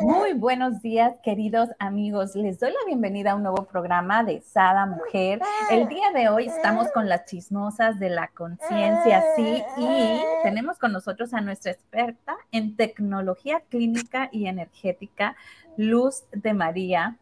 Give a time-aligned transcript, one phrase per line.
[0.00, 2.34] muy buenos días, queridos amigos.
[2.34, 5.40] Les doy la bienvenida a un nuevo programa de Sada Mujer.
[5.70, 10.92] El día de hoy estamos con las chismosas de la conciencia, sí, y tenemos con
[10.92, 15.36] nosotros a nuestra experta en tecnología clínica y energética,
[15.76, 17.18] Luz de María.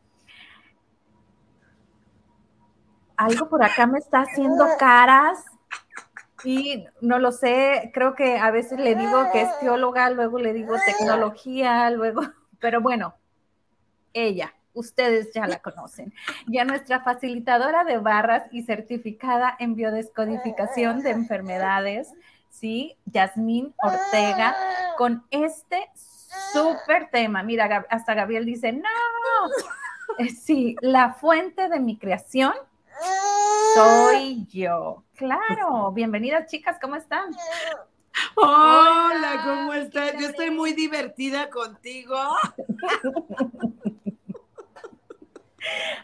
[3.17, 5.45] Algo por acá me está haciendo caras.
[6.43, 10.55] Y no lo sé, creo que a veces le digo que es teóloga, luego le
[10.55, 12.23] digo tecnología, luego
[12.61, 13.15] pero bueno,
[14.13, 16.13] ella, ustedes ya la conocen.
[16.47, 22.13] Ya nuestra facilitadora de barras y certificada en biodescodificación de enfermedades,
[22.51, 22.97] ¿sí?
[23.07, 24.55] Yasmín Ortega,
[24.97, 25.89] con este
[26.53, 27.43] súper tema.
[27.43, 28.89] Mira, hasta Gabriel dice, no,
[30.19, 32.53] eh, sí, la fuente de mi creación
[33.75, 35.05] soy yo.
[35.17, 37.31] Claro, bienvenidas chicas, ¿cómo están?
[38.37, 40.15] Hola, ¿cómo estás?
[40.19, 42.17] Yo estoy muy divertida contigo.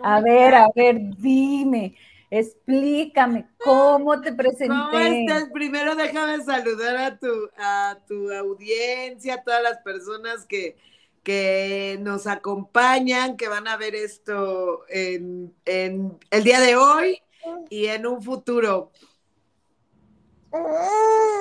[0.03, 1.97] A ver, a ver, dime,
[2.31, 4.91] explícame cómo te presenté.
[4.91, 5.48] ¿Cómo estás?
[5.53, 10.77] Primero déjame saludar a tu, a tu audiencia, a todas las personas que,
[11.22, 17.22] que nos acompañan, que van a ver esto en, en el día de hoy
[17.70, 18.92] y en un futuro.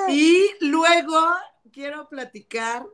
[0.08, 1.20] Y luego
[1.72, 2.86] quiero platicar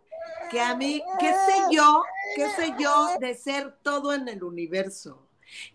[0.51, 2.03] que a mí, ¿qué sé yo?
[2.37, 5.27] ¿Qué sé yo de ser todo en el universo?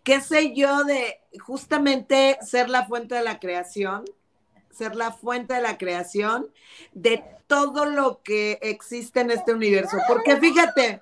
[0.03, 4.05] ¿Qué sé yo de justamente ser la fuente de la creación?
[4.71, 6.51] Ser la fuente de la creación
[6.93, 9.97] de todo lo que existe en este universo.
[10.07, 11.01] Porque fíjate,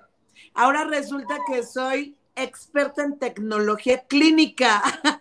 [0.54, 4.82] ahora resulta que soy experta en tecnología clínica.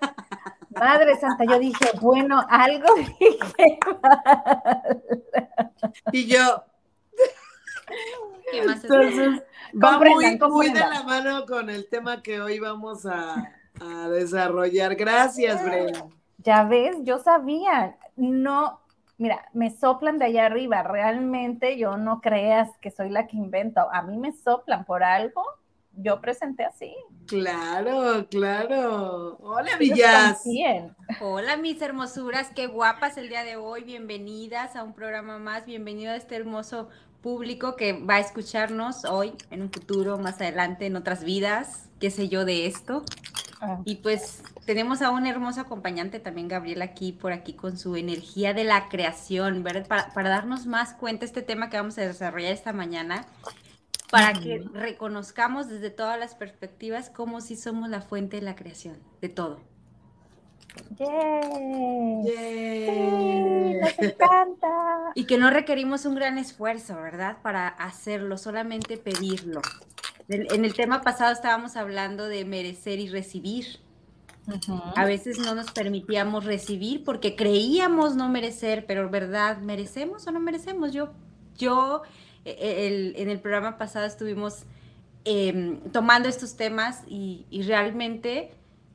[0.79, 2.87] Madre Santa, yo dije, bueno, algo
[3.19, 3.79] dije.
[6.11, 6.63] Y yo.
[8.51, 9.43] ¿Qué más Entonces,
[9.73, 9.99] va
[10.49, 13.51] muy, de la mano con el tema que hoy vamos a,
[14.09, 14.95] desarrollar.
[14.95, 16.05] Gracias, Brenda.
[16.37, 18.79] Ya ves, yo sabía, no,
[19.17, 23.81] mira, me soplan de allá arriba, realmente yo no creas que soy la que invento,
[23.91, 25.43] a mí me soplan por algo
[25.97, 26.93] yo presenté así.
[27.27, 29.37] Claro, claro.
[29.41, 30.43] Hola, Villas.
[31.21, 33.83] Hola, mis hermosuras, qué guapas el día de hoy.
[33.83, 35.65] Bienvenidas a un programa más.
[35.65, 36.89] Bienvenido a este hermoso
[37.21, 42.11] público que va a escucharnos hoy, en un futuro, más adelante, en otras vidas, qué
[42.11, 43.03] sé yo de esto.
[43.61, 43.79] Ah.
[43.83, 48.53] Y pues tenemos a un hermoso acompañante también, Gabriel, aquí por aquí con su energía
[48.53, 49.87] de la creación, ¿verdad?
[49.87, 53.25] Para, para darnos más cuenta este tema que vamos a desarrollar esta mañana
[54.11, 58.97] para que reconozcamos desde todas las perspectivas cómo sí somos la fuente de la creación,
[59.21, 59.61] de todo.
[60.97, 62.23] ¡Yay!
[63.81, 64.67] ¡Nos encanta!
[65.15, 67.37] Y que no requerimos un gran esfuerzo, ¿verdad?
[67.41, 69.61] Para hacerlo, solamente pedirlo.
[70.27, 73.79] En el tema pasado estábamos hablando de merecer y recibir.
[74.95, 79.59] A veces no nos permitíamos recibir porque creíamos no merecer, pero ¿verdad?
[79.59, 80.91] ¿Merecemos o no merecemos?
[80.91, 81.13] Yo,
[81.57, 82.01] yo
[82.45, 84.63] e, en el programa pasado estuvimos
[85.25, 88.51] em, tomando estos temas y, realmente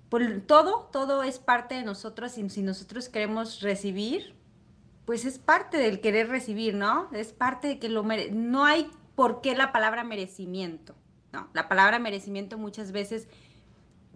[0.08, 4.34] por todo, todo es parte de nosotros y si nosotros queremos recibir,
[5.04, 7.08] pues es parte del querer recibir, ¿no?
[7.12, 10.94] Es parte de que lo mere no hay por qué la palabra merecimiento,
[11.32, 11.48] ¿no?
[11.52, 13.28] La palabra merecimiento muchas veces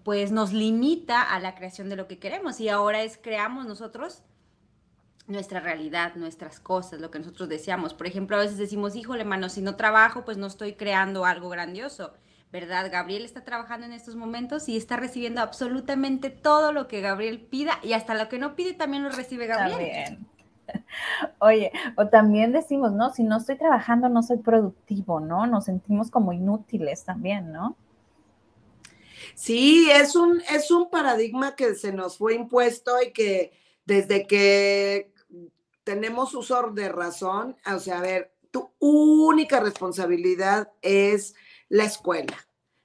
[0.04, 4.22] pues nos limita a la creación de lo que queremos y ahora es creamos nosotros
[5.26, 7.94] nuestra realidad, nuestras cosas, lo que nosotros deseamos.
[7.94, 11.48] Por ejemplo, a veces decimos, híjole, mano, si no trabajo, pues no estoy creando algo
[11.48, 12.12] grandioso,
[12.52, 12.90] ¿verdad?
[12.92, 17.78] Gabriel está trabajando en estos momentos y está recibiendo absolutamente todo lo que Gabriel pida
[17.82, 19.78] y hasta lo que no pide también lo recibe Gabriel.
[20.04, 20.34] También.
[21.40, 23.12] Oye, o también decimos, ¿no?
[23.12, 25.46] Si no estoy trabajando, no soy productivo, ¿no?
[25.46, 27.76] Nos sentimos como inútiles también, ¿no?
[29.34, 33.52] Sí, es un, es un paradigma que se nos fue impuesto y que
[33.86, 35.13] desde que
[35.84, 41.34] tenemos uso de razón, o sea, a ver, tu única responsabilidad es
[41.68, 42.36] la escuela.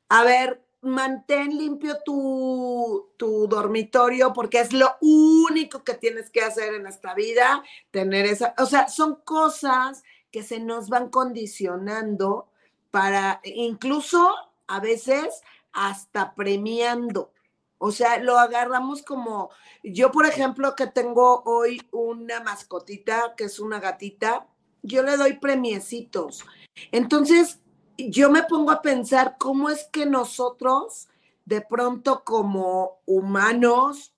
[0.10, 6.74] A ver, mantén limpio tu, tu, dormitorio porque es lo único que tienes que hacer
[6.74, 12.50] en esta vida, tener esa, o sea, son cosas que se nos van condicionando
[12.92, 14.34] para incluso
[14.68, 15.42] a veces
[15.72, 17.32] hasta premiando.
[17.80, 19.50] O sea, lo agarramos como,
[19.84, 24.48] yo por ejemplo que tengo hoy una mascotita que es una gatita,
[24.84, 26.46] yo le doy premiecitos.
[26.92, 27.60] Entonces,
[27.98, 31.08] yo me pongo a pensar cómo es que nosotros
[31.50, 34.14] de pronto como humanos,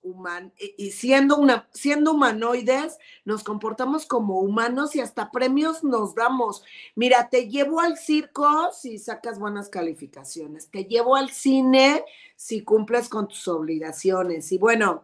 [0.76, 6.62] y siendo, una, siendo humanoides, nos comportamos como humanos y hasta premios nos damos.
[6.94, 12.04] Mira, te llevo al circo si sacas buenas calificaciones, te llevo al cine
[12.36, 14.52] si cumples con tus obligaciones.
[14.52, 15.02] Y bueno,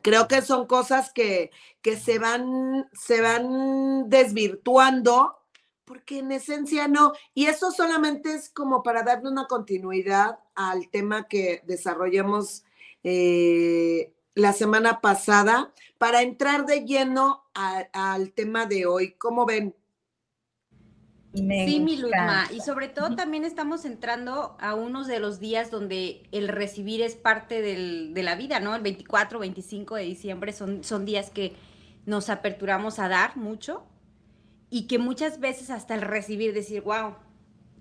[0.00, 1.50] creo que son cosas que,
[1.82, 5.41] que se, van, se van desvirtuando
[5.92, 7.12] porque en esencia no.
[7.34, 12.64] Y eso solamente es como para darle una continuidad al tema que desarrollamos
[13.04, 19.12] eh, la semana pasada, para entrar de lleno al tema de hoy.
[19.18, 19.74] ¿Cómo ven?
[21.34, 22.48] sí, mi Luzma.
[22.50, 27.16] Y sobre todo también estamos entrando a unos de los días donde el recibir es
[27.16, 28.74] parte de la vida, ¿no?
[28.74, 31.54] El 24, 25 de diciembre son, son días que
[32.06, 33.84] nos aperturamos a dar mucho
[34.72, 37.16] y que muchas veces hasta el recibir, decir, wow,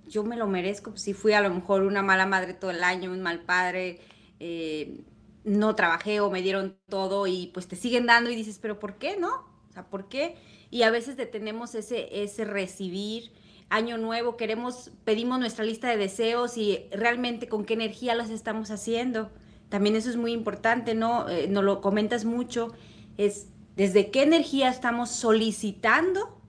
[0.09, 2.83] yo me lo merezco, pues si fui a lo mejor una mala madre todo el
[2.83, 4.01] año, un mal padre,
[4.41, 5.05] eh,
[5.45, 8.95] no trabajé o me dieron todo y pues te siguen dando y dices, pero ¿por
[8.95, 9.45] qué no?
[9.69, 10.35] O sea, ¿por qué?
[10.69, 13.31] Y a veces detenemos ese, ese recibir,
[13.69, 18.69] año nuevo, queremos, pedimos nuestra lista de deseos y realmente con qué energía los estamos
[18.69, 19.31] haciendo.
[19.69, 21.29] También eso es muy importante, ¿no?
[21.29, 22.73] Eh, nos lo comentas mucho,
[23.15, 23.47] es
[23.77, 26.40] desde qué energía estamos solicitando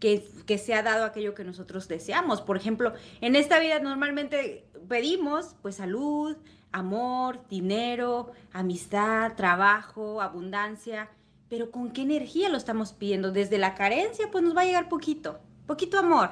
[0.00, 2.40] que, que se ha dado aquello que nosotros deseamos.
[2.42, 6.36] Por ejemplo, en esta vida normalmente pedimos pues salud,
[6.72, 11.08] amor, dinero, amistad, trabajo, abundancia,
[11.48, 13.32] pero ¿con qué energía lo estamos pidiendo?
[13.32, 16.30] Desde la carencia, pues nos va a llegar poquito, poquito amor,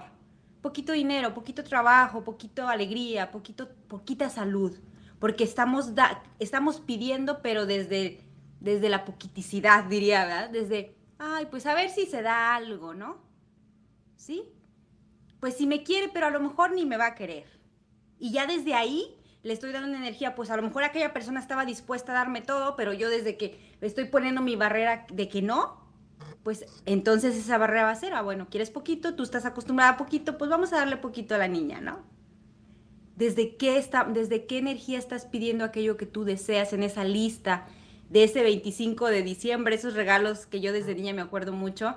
[0.61, 4.77] poquito dinero, poquito trabajo, poquito alegría, poquito, poquita salud,
[5.19, 8.21] porque estamos, da, estamos pidiendo, pero desde,
[8.61, 10.51] desde la poquiticidad, diría, ¿verdad?
[10.51, 13.23] Desde, ay, pues a ver si se da algo, ¿no?
[14.25, 14.45] ¿Sí?
[15.41, 17.45] Pues si me quiere, pero a lo mejor ni me va a querer.
[18.19, 21.41] Y ya desde ahí le estoy dando una energía, pues a lo mejor aquella persona
[21.41, 25.43] estaba dispuesta a darme todo, pero yo desde que estoy poniendo mi barrera de que
[25.43, 25.85] no,
[26.43, 29.97] pues entonces esa barrera va a ser, ah, bueno, quieres poquito, tú estás acostumbrada a
[29.99, 32.03] poquito, pues vamos a darle poquito a la niña, ¿no?
[33.17, 37.67] ¿Desde qué, está, ¿Desde qué energía estás pidiendo aquello que tú deseas en esa lista
[38.09, 41.97] de ese 25 de diciembre, esos regalos que yo desde niña me acuerdo mucho?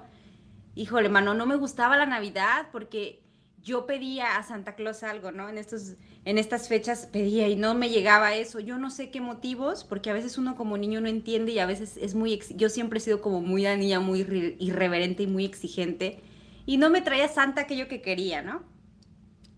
[0.77, 3.21] Híjole, mano, no me gustaba la Navidad porque
[3.61, 5.49] yo pedía a Santa Claus algo, ¿no?
[5.49, 8.59] En, estos, en estas fechas pedía y no me llegaba eso.
[8.59, 11.65] Yo no sé qué motivos, porque a veces uno como niño no entiende y a
[11.65, 12.39] veces es muy...
[12.55, 14.21] Yo siempre he sido como muy niña, muy
[14.59, 16.21] irreverente y muy exigente.
[16.65, 18.63] Y no me traía Santa aquello que quería, ¿no?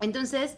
[0.00, 0.56] Entonces,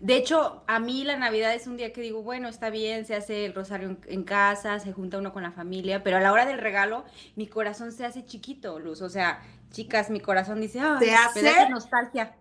[0.00, 3.14] de hecho, a mí la Navidad es un día que digo, bueno, está bien, se
[3.14, 6.44] hace el rosario en, casa, se junta uno con la familia, pero a la hora
[6.46, 7.04] del regalo,
[7.36, 9.00] mi corazón se hace chiquito, Luz.
[9.00, 9.40] O sea,
[9.74, 11.68] chicas, mi corazón dice, ah, ¿Se hace?
[11.68, 12.36] nostalgia.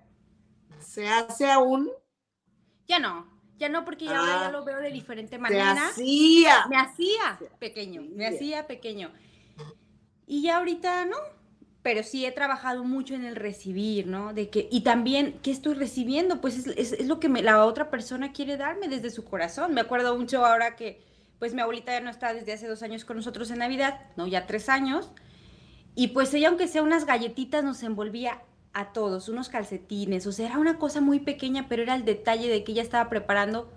[0.80, 1.90] ¿Se hace aún?
[2.88, 3.28] Ya no,
[3.58, 5.74] ya no, porque ya ah, lo veo de diferente manera.
[5.74, 6.68] Me hacía.
[6.70, 9.12] Me hacía pequeño, me hacía pequeño.
[10.28, 11.18] Y ya ahorita no,
[11.82, 14.34] pero sí he trabajado mucho en el recibir, ¿no?
[14.34, 16.40] De que, y también, ¿qué estoy recibiendo?
[16.40, 19.74] Pues es, lo que me, la otra persona quiere darme desde su corazón.
[19.74, 21.04] Me acuerdo mucho ahora que,
[21.40, 24.28] pues mi abuelita ya no está desde hace dos años con nosotros en Navidad, no,
[24.28, 25.12] ya tres años.
[25.96, 28.42] Y pues ella, aunque sea unas galletitas, nos envolvía
[28.74, 32.50] a todos, unos calcetines, o sea, era una cosa muy pequeña, pero era el detalle
[32.50, 33.72] de que ella estaba preparando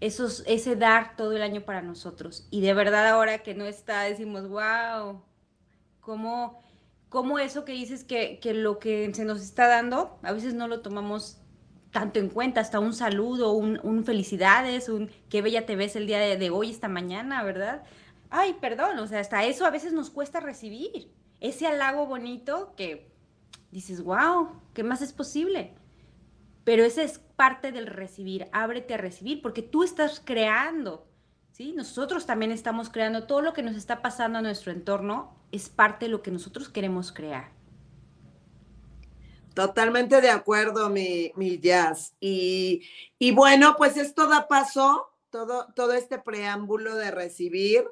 [0.00, 2.46] esos, ese dar todo el año para nosotros.
[2.50, 5.22] Y de verdad ahora que no está, decimos, wow,
[6.00, 6.62] cómo
[7.12, 10.80] cómo eso que dices que, lo que se nos está dando, a veces no lo
[10.80, 11.36] tomamos
[11.90, 16.18] tanto en cuenta, hasta un saludo, un, felicidades, un qué bella te ves el día
[16.18, 17.82] de, hoy, esta mañana, ¿verdad?
[18.30, 21.12] Ay, perdón, o sea, hasta eso a veces nos cuesta recibir.
[21.42, 23.10] Ese halago bonito que
[23.72, 25.74] dices, wow, ¿qué más es posible?
[26.62, 31.04] Pero ese es parte del recibir, ábrete a recibir, porque tú estás creando,
[31.50, 31.72] ¿sí?
[31.72, 36.04] Nosotros también estamos creando todo lo que nos está pasando a nuestro entorno, es parte
[36.04, 37.50] de lo que nosotros queremos crear.
[39.52, 42.14] Totalmente de acuerdo, mi, jazz.
[42.20, 42.86] Y,
[43.34, 47.84] bueno, pues esto da paso, todo, todo este preámbulo de recibir,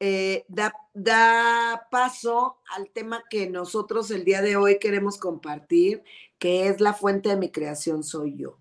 [0.00, 6.04] eh, da, da, paso al tema que nosotros el día de hoy queremos compartir,
[6.38, 8.58] que es la fuente de mi creación soy yo.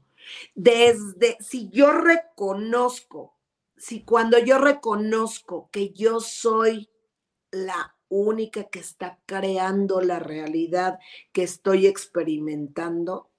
[0.55, 3.35] Desde, si yo reconozco,
[3.75, 6.89] si cuando yo reconozco que yo soy
[7.51, 10.99] la única que está creando la realidad
[11.31, 13.29] que estoy experimentando,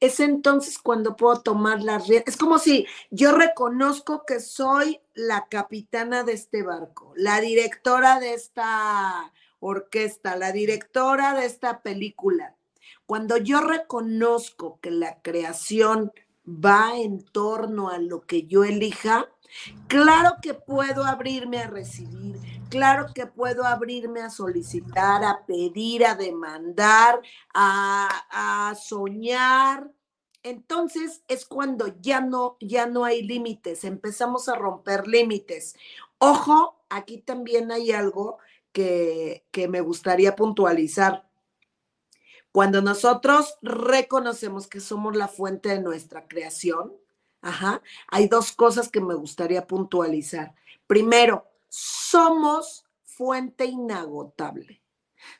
[0.00, 2.34] es entonces cuando puedo tomar las riendas.
[2.34, 8.34] Es como si yo reconozco que soy la capitana de este barco, la directora de
[8.34, 12.56] esta orquesta, la directora de esta película.
[13.06, 16.12] Cuando yo reconozco que la creación
[16.46, 19.30] va en torno a lo que yo elija,
[19.88, 22.36] claro que puedo abrirme a recibir,
[22.68, 27.20] claro que puedo abrirme a solicitar, a pedir, a demandar,
[27.54, 29.90] a, soñar.
[30.44, 35.74] Entonces es cuando ya no, ya no hay límites, empezamos a romper límites.
[36.18, 38.38] Ojo, aquí también hay algo
[38.70, 41.26] que, que me gustaría puntualizar.
[42.52, 46.92] Cuando nosotros reconocemos que somos la fuente de nuestra creación,
[47.40, 50.54] ajá, hay dos cosas que me gustaría puntualizar.
[50.86, 54.82] Primero, somos fuente inagotable.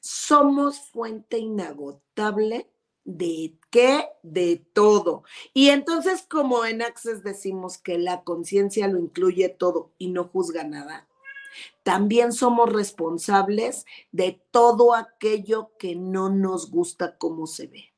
[0.01, 2.71] Somos fuente inagotable
[3.05, 4.09] de qué?
[4.23, 5.25] De todo.
[5.53, 10.65] Y entonces, como en Access decimos que la conciencia lo incluye todo y no juzga
[10.65, 11.07] nada,
[11.83, 17.95] también somos responsables de todo aquello que no nos gusta como se ve.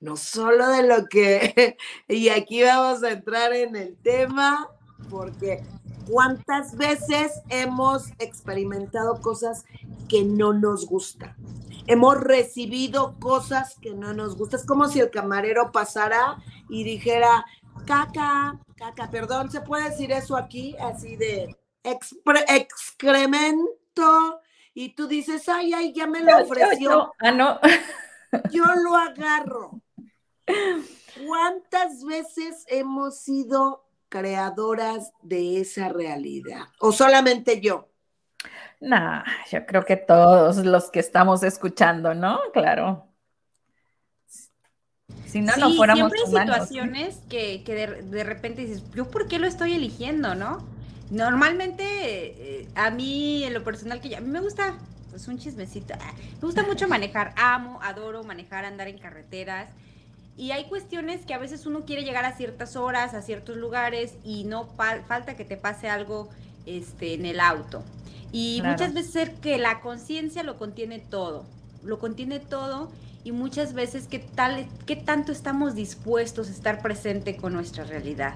[0.00, 1.76] No solo de lo que,
[2.08, 4.68] y aquí vamos a entrar en el tema,
[5.10, 5.64] porque
[6.08, 9.64] cuántas veces hemos experimentado cosas
[10.08, 11.36] que no nos gustan.
[11.88, 14.60] Hemos recibido cosas que no nos gustan.
[14.60, 16.36] Es como si el camarero pasara
[16.68, 17.46] y dijera,
[17.86, 20.76] caca, caca, perdón, ¿se puede decir eso aquí?
[20.78, 21.56] Así de
[22.48, 23.72] excremento.
[24.74, 27.14] Y tú dices, ay, ay, ya me lo ofreció.
[27.18, 27.58] Ah, no.
[28.52, 29.80] yo lo agarro.
[31.26, 36.68] ¿Cuántas veces hemos sido creadoras de esa realidad?
[36.80, 37.87] ¿O solamente yo?
[38.80, 42.38] Nah, yo creo que todos los que estamos escuchando, ¿no?
[42.52, 43.08] Claro.
[45.26, 47.62] Si no, no fuéramos siempre hay situaciones que,
[48.02, 50.64] de, repente dices, ¿yo por qué lo estoy eligiendo, no?
[51.10, 51.84] Normalmente,
[52.60, 54.74] eh, a mí, en lo personal, que ya, a mí me gusta,
[55.10, 59.68] pues un chismecito, ah, me gusta mucho manejar, amo, adoro manejar, andar en carreteras.
[60.36, 64.14] Y hay cuestiones que a veces uno quiere llegar a ciertas horas, a ciertos lugares
[64.24, 66.28] y no falta que te pase algo
[66.64, 67.82] este, en el auto.
[68.32, 71.46] Y muchas veces ser que la conciencia lo contiene todo,
[71.82, 72.90] lo contiene todo
[73.24, 78.34] y muchas veces qué tal qué tanto estamos dispuestos a estar presente con nuestra realidad.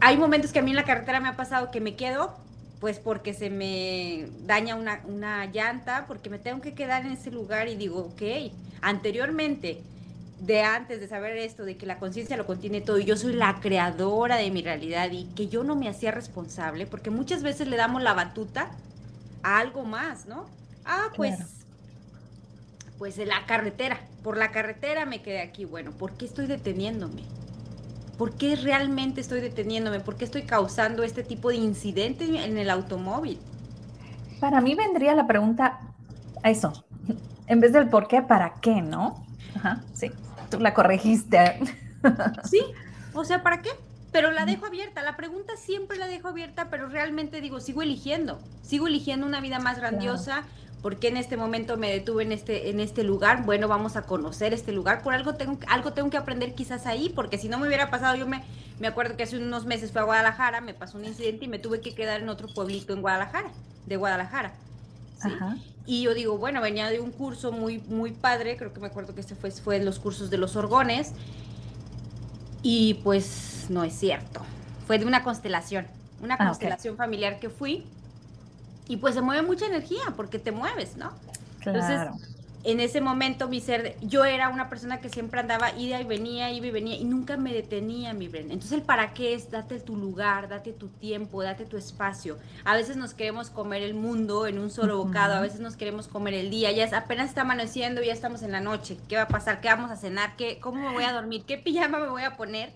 [0.00, 2.36] Hay momentos que a mí en la carretera me ha pasado que me quedo
[2.80, 7.30] pues porque se me daña una, una llanta, porque me tengo que quedar en ese
[7.30, 8.52] lugar y digo, ok,
[8.82, 9.82] anteriormente
[10.40, 13.34] de antes de saber esto, de que la conciencia lo contiene todo y yo soy
[13.34, 17.68] la creadora de mi realidad y que yo no me hacía responsable, porque muchas veces
[17.68, 18.70] le damos la batuta
[19.42, 20.46] a algo más, ¿no?
[20.84, 21.38] Ah, pues,
[22.98, 25.64] pues en la carretera, por la carretera me quedé aquí.
[25.64, 27.22] Bueno, ¿por qué estoy deteniéndome?
[28.18, 30.00] ¿Por qué realmente estoy deteniéndome?
[30.00, 33.38] ¿Por qué estoy causando este tipo de incidentes en el automóvil?
[34.40, 35.80] Para mí vendría la pregunta,
[36.44, 36.84] eso,
[37.46, 39.24] en vez del por qué, ¿para qué, no?
[39.56, 40.10] Ajá, sí
[40.60, 41.58] la corregiste.
[42.44, 42.60] Sí,
[43.14, 43.70] o sea, ¿para qué?
[44.12, 48.38] Pero la dejo abierta, la pregunta siempre la dejo abierta, pero realmente digo, sigo eligiendo,
[48.62, 50.44] sigo eligiendo una vida más grandiosa.
[50.82, 53.46] porque en este momento me detuve en este, en este lugar?
[53.46, 55.02] Bueno, vamos a conocer este lugar.
[55.02, 58.16] Por algo tengo, algo tengo que aprender quizás ahí, porque si no me hubiera pasado,
[58.16, 58.44] yo me,
[58.78, 61.58] me acuerdo que hace unos meses fui a Guadalajara, me pasó un incidente y me
[61.58, 63.50] tuve que quedar en otro pueblito en Guadalajara,
[63.86, 64.52] de Guadalajara.
[65.86, 69.14] Y yo digo, bueno, venía de un curso muy, muy padre, creo que me acuerdo
[69.14, 71.12] que este fue, fue los cursos de los orgones,
[72.62, 74.40] y pues no es cierto,
[74.86, 75.86] fue de una constelación,
[76.22, 77.86] una ah, constelación familiar que fui,
[78.88, 81.12] y pues se mueve mucha energía porque te mueves, ¿no?
[81.60, 82.16] Claro
[82.64, 86.50] en ese momento mi ser, yo era una persona que siempre andaba, ida y venía,
[86.50, 88.54] iba y venía, y nunca me detenía, mi Brenda.
[88.54, 92.38] Entonces el para qué es, date tu lugar, date tu tiempo, date tu espacio.
[92.64, 96.08] A veces nos queremos comer el mundo en un solo bocado, a veces nos queremos
[96.08, 99.22] comer el día, ya es, apenas está amaneciendo, ya estamos en la noche, ¿qué va
[99.22, 99.60] a pasar?
[99.60, 100.34] ¿Qué vamos a cenar?
[100.36, 101.44] ¿Qué, ¿Cómo me voy a dormir?
[101.46, 102.72] ¿Qué pijama me voy a poner?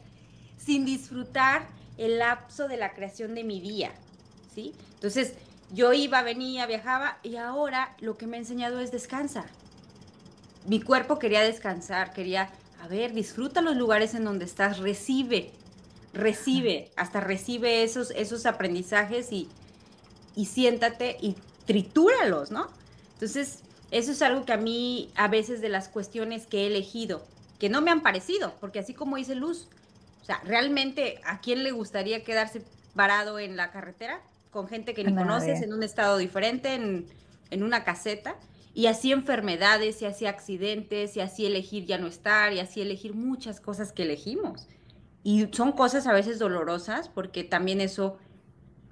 [0.59, 1.67] Sin disfrutar
[1.97, 3.93] el lapso de la creación de mi día,
[4.55, 4.75] ¿sí?
[4.97, 5.33] Entonces
[5.73, 9.47] yo iba, venía, viajaba, y ahora lo que me ha enseñado es descansa
[10.69, 15.51] mi cuerpo quería descansar, quería, a ver, disfruta los lugares en donde estás, recibe,
[16.13, 19.49] recibe, hasta recibe esos, esos aprendizajes y,
[20.37, 22.69] y siéntate y tritúralos, ¿no?
[23.15, 27.25] Entonces, eso es algo que a mí, a veces de las cuestiones que he elegido,
[27.59, 29.69] que no me han parecido, porque así como dice Luz,
[30.21, 32.63] o sea, realmente, ¿a quién le gustaría quedarse
[32.95, 34.21] varado en la carretera
[34.51, 37.07] con gente que ni conoces, en un estado diferente, en,
[37.51, 38.37] en una caseta?
[38.75, 43.15] Y así enfermedades, y así accidentes, y así elegir ya no estar, y así elegir
[43.15, 44.69] muchas cosas que elegimos.
[45.23, 48.19] Y son cosas a veces dolorosas porque también eso,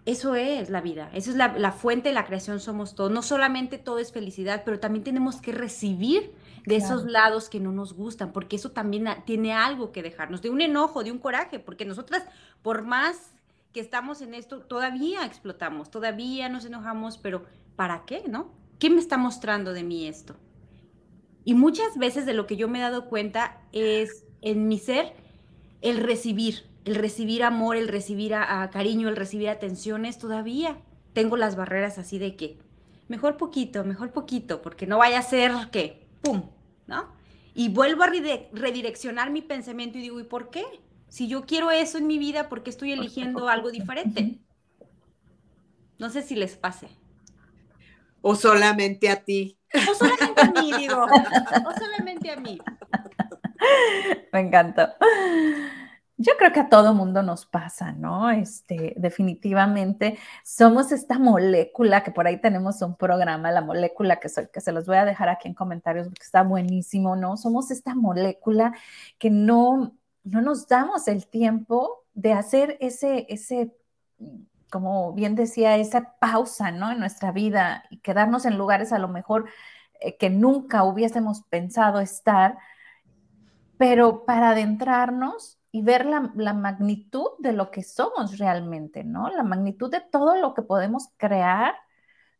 [0.04, 3.10] eso es la vida, eso es la, fuente de la creación, somos todos.
[3.10, 6.34] No solamente todo es felicidad, pero también tenemos que recibir
[6.66, 10.50] de esos lados que no nos gustan, porque eso también tiene algo que dejarnos, de
[10.50, 12.24] un enojo, de un coraje, porque nosotras,
[12.60, 13.32] por más
[13.72, 17.44] que estamos en esto, todavía explotamos, todavía nos enojamos, pero
[17.76, 18.50] ¿para qué, no?
[18.78, 20.36] ¿Qué me está mostrando de mí esto?
[21.44, 25.14] Y muchas veces de lo que yo me he dado cuenta es en mi ser
[25.80, 30.78] el recibir, el recibir amor, el recibir a, cariño, el recibir atenciones, todavía
[31.12, 32.58] tengo las barreras así de que
[33.08, 36.42] mejor poquito, mejor poquito, porque no vaya a ser que, ¡pum!
[36.86, 37.06] ¿No?
[37.54, 40.64] Y vuelvo a redireccionar mi pensamiento y digo, ¿y por qué?
[41.08, 44.40] Si yo quiero eso en mi vida, ¿por qué estoy eligiendo algo diferente?
[45.98, 46.88] No sé si les pase.
[48.20, 49.58] O solamente a ti.
[49.90, 51.04] O solamente a mí, digo.
[51.04, 52.58] O solamente a mí.
[54.32, 54.88] Me encantó.
[56.18, 58.30] Yo creo que a todo mundo nos pasa, ¿no?
[58.30, 64.48] Este, definitivamente somos esta molécula que por ahí tenemos un programa, la molécula que soy,
[64.50, 67.36] que se los voy a dejar aquí en comentarios porque está buenísimo, ¿no?
[67.36, 68.72] Somos esta molécula
[69.18, 69.94] que no,
[70.24, 73.76] no nos damos el tiempo de hacer ese, ese,
[74.70, 76.90] como bien decía, esa pausa, ¿no?
[76.92, 79.46] En nuestra vida y quedarnos en lugares a lo mejor
[80.00, 82.58] eh, que nunca hubiésemos pensado estar
[83.78, 86.20] pero para adentrarnos y ver la,
[86.54, 89.28] magnitud de lo que somos realmente, ¿no?
[89.28, 91.74] La magnitud de todo lo que podemos crear,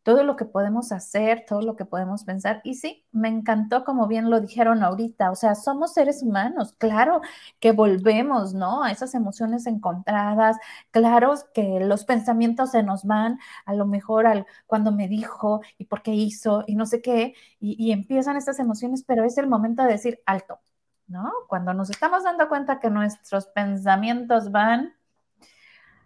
[0.07, 2.61] todo lo que podemos hacer, todo lo que podemos pensar.
[2.63, 7.19] Y sí, me encantó como bien lo dijeron ahorita, o sea, somos seres humanos, claro
[7.59, 8.83] que volvemos, ¿no?
[8.83, 10.55] A esas emociones encontradas,
[10.91, 15.85] claro que los pensamientos se nos van, a lo mejor al, cuando me dijo y
[15.87, 19.83] por qué hizo y no sé qué, y, empiezan estas emociones, pero es el momento
[19.83, 20.61] de decir alto
[21.07, 21.33] ¿no?
[21.49, 24.95] Cuando nos estamos dando cuenta que nuestros pensamientos van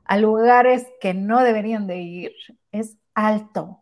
[0.06, 2.32] a lugares que no deberían de ir,
[2.72, 3.82] es alto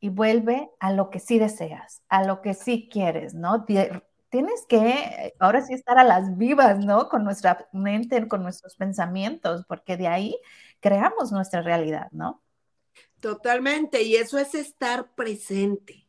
[0.00, 3.64] y vuelve a lo que sí deseas, a lo que sí quieres, ¿no?
[3.64, 7.08] Tienes que ahora sí estar a las vivas, ¿no?
[7.08, 10.38] Con nuestra mente, con nuestros pensamientos, porque de ahí
[10.80, 12.42] creamos nuestra realidad, ¿no?
[13.20, 16.06] Totalmente, y eso es estar presente.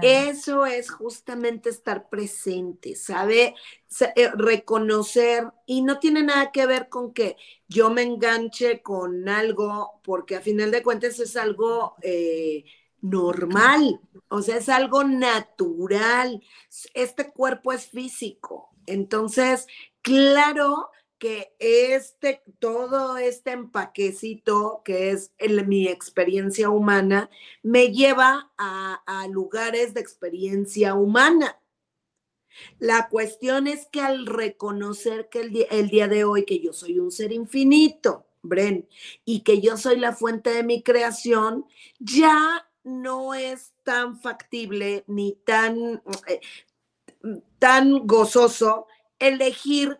[0.00, 3.54] Eso es justamente estar presente, sabe
[4.16, 7.36] eh, reconocer y no tiene nada que ver con que
[7.68, 12.64] yo me enganche con algo, porque a final de cuentas es algo eh,
[13.02, 16.42] normal, o sea, es algo natural.
[16.94, 19.66] Este cuerpo es físico, entonces,
[20.02, 25.32] claro que este, todo este empaquecito que es
[25.66, 27.28] mi experiencia humana,
[27.62, 31.60] me lleva a, lugares de experiencia humana.
[32.78, 36.98] La cuestión es que al reconocer que el el día de hoy, que yo soy
[36.98, 38.88] un ser infinito, Bren,
[39.26, 41.66] y que yo soy la fuente de mi creación,
[41.98, 46.40] ya no es tan factible ni tan, eh,
[47.58, 48.86] tan gozoso
[49.18, 49.98] elegir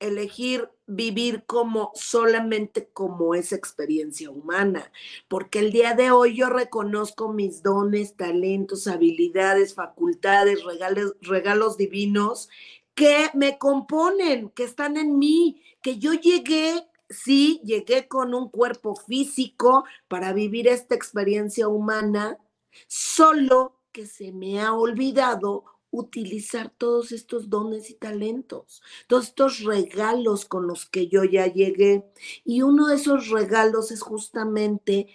[0.00, 4.92] elegir vivir como solamente como esa experiencia humana,
[5.28, 12.50] porque el día de hoy yo reconozco mis dones, talentos, habilidades, facultades, regalos, regalos divinos
[12.94, 18.94] que me componen, que están en mí, que yo llegué sí, llegué con un cuerpo
[18.96, 22.38] físico para vivir esta experiencia humana,
[22.86, 30.44] solo que se me ha olvidado utilizar todos estos dones y talentos, todos estos regalos
[30.44, 32.04] con los que yo ya llegué.
[32.44, 35.06] Y uno de esos regalos es justamente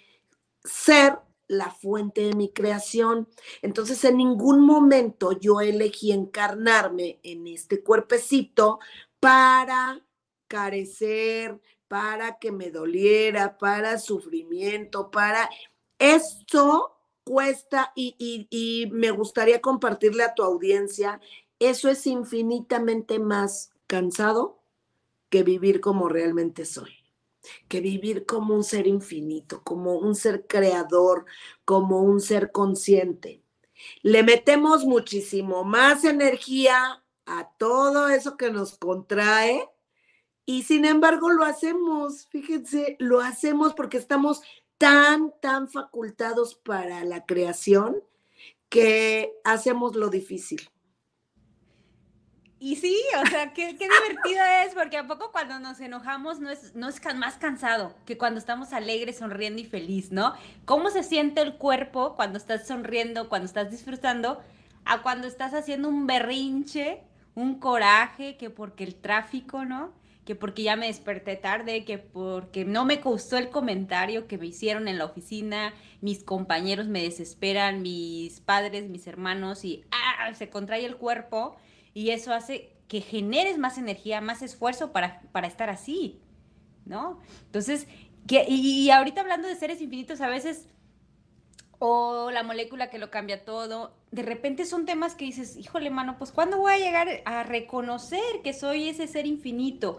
[0.64, 3.28] ser la fuente de mi creación.
[3.60, 8.78] Entonces, en ningún momento yo elegí encarnarme en este cuerpecito
[9.18, 10.00] para
[10.46, 15.50] carecer, para que me doliera, para sufrimiento, para
[15.98, 21.20] esto cuesta y, me gustaría compartirle a tu audiencia,
[21.58, 24.62] eso es infinitamente más cansado
[25.30, 26.92] que vivir como realmente soy,
[27.66, 31.24] que vivir como un ser infinito, como un ser creador,
[31.64, 33.42] como un ser consciente.
[34.02, 39.68] Le metemos muchísimo más energía a todo eso que nos contrae
[40.50, 44.42] y sin embargo lo hacemos, fíjense, lo hacemos porque estamos
[44.78, 48.02] tan, tan facultados para la creación
[48.68, 50.68] que hacemos lo difícil.
[52.58, 56.50] Y sí, o sea, qué, qué divertido es, porque a poco cuando nos enojamos no
[56.50, 60.34] es, no es más cansado que cuando estamos alegres, sonriendo y feliz, ¿no?
[60.64, 64.40] ¿Cómo se siente el cuerpo cuando estás sonriendo, cuando estás disfrutando,
[64.84, 67.04] a cuando estás haciendo un berrinche,
[67.36, 69.99] un coraje, que porque el tráfico, ¿no?
[70.30, 74.46] Que porque ya me desperté tarde, que porque no me gustó el comentario que me
[74.46, 80.32] hicieron en la oficina, mis compañeros me desesperan, mis padres, mis hermanos, y ¡ah!
[80.34, 81.56] se contrae el cuerpo
[81.94, 86.20] y eso hace que generes más energía, más esfuerzo para, para estar así,
[86.84, 87.18] ¿no?
[87.46, 87.88] Entonces,
[88.28, 90.68] que, y, ahorita hablando de seres infinitos, a veces,
[91.80, 96.18] o la molécula que lo cambia todo, de repente son temas que dices, híjole, mano,
[96.18, 99.98] pues ¿cuándo voy a llegar a reconocer que soy ese ser infinito?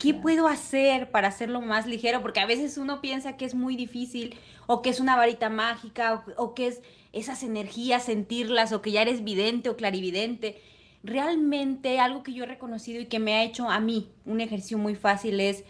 [0.00, 2.22] ¿Qué puedo hacer para hacerlo más ligero?
[2.22, 4.34] Porque a veces uno piensa que es muy difícil,
[4.66, 6.82] o que es una varita mágica, o, o que es
[7.12, 10.60] esas energías, sentirlas, o que ya eres vidente o clarividente
[11.02, 14.76] realmente algo que yo he reconocido y que me ha hecho a mí un ejercicio
[14.76, 15.64] muy fácil es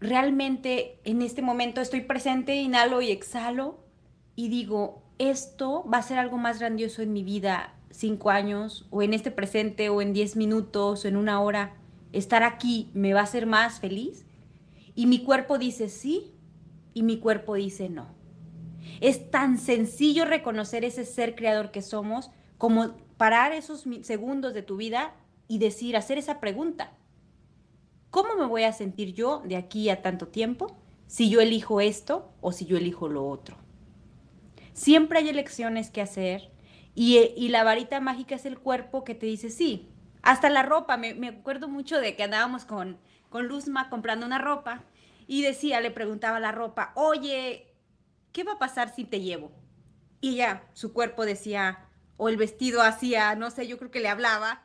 [0.00, 3.78] realmente en este momento estoy presente, inhalo y exhalo
[4.34, 9.02] y digo, esto va a ser algo más grandioso en mi vida, cinco años, o
[9.02, 11.74] en este presente, o en diez minutos, o en una hora.
[12.12, 14.24] Estar aquí me va a hacer más feliz.
[14.94, 16.32] Y mi cuerpo dice sí,
[16.94, 18.08] y mi cuerpo dice no.
[19.00, 24.76] Es tan sencillo reconocer ese ser creador que somos como parar esos segundos de tu
[24.76, 25.14] vida
[25.48, 26.92] y decir, hacer esa pregunta.
[28.10, 32.32] ¿Cómo me voy a sentir yo de aquí a tanto tiempo si yo elijo esto
[32.40, 33.56] o si yo elijo lo otro?
[34.72, 36.50] Siempre hay elecciones que hacer
[36.94, 39.88] y, la varita mágica es el cuerpo que te dice sí.
[40.26, 44.82] Hasta la ropa, me, acuerdo mucho de que andábamos con, con Luzma comprando una ropa
[45.28, 47.72] y decía, le preguntaba la ropa, oye,
[48.32, 49.52] ¿qué va a pasar si te llevo?
[50.20, 51.78] Y ya, su cuerpo decía,
[52.16, 54.64] o el vestido hacía, no sé, yo creo que le hablaba.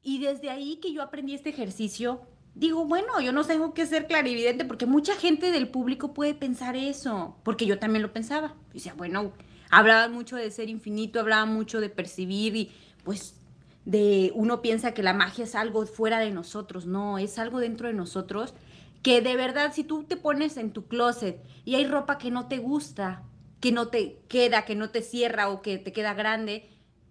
[0.00, 2.20] Y desde ahí que yo aprendí este ejercicio,
[2.54, 6.76] digo, bueno, yo no tengo que ser clarividente porque mucha gente del público puede pensar
[6.76, 8.54] eso, porque yo también lo pensaba.
[8.70, 9.32] Y decía, bueno,
[9.70, 13.39] hablaban mucho de ser infinito, hablaban mucho de percibir y pues
[13.84, 17.88] de uno piensa que la magia es algo fuera de nosotros, no, es algo dentro
[17.88, 18.54] de nosotros
[19.02, 22.48] que de verdad si tú te pones en tu closet y hay ropa que no
[22.48, 23.22] te gusta,
[23.60, 26.68] que no te queda, que no te cierra o que te queda grande,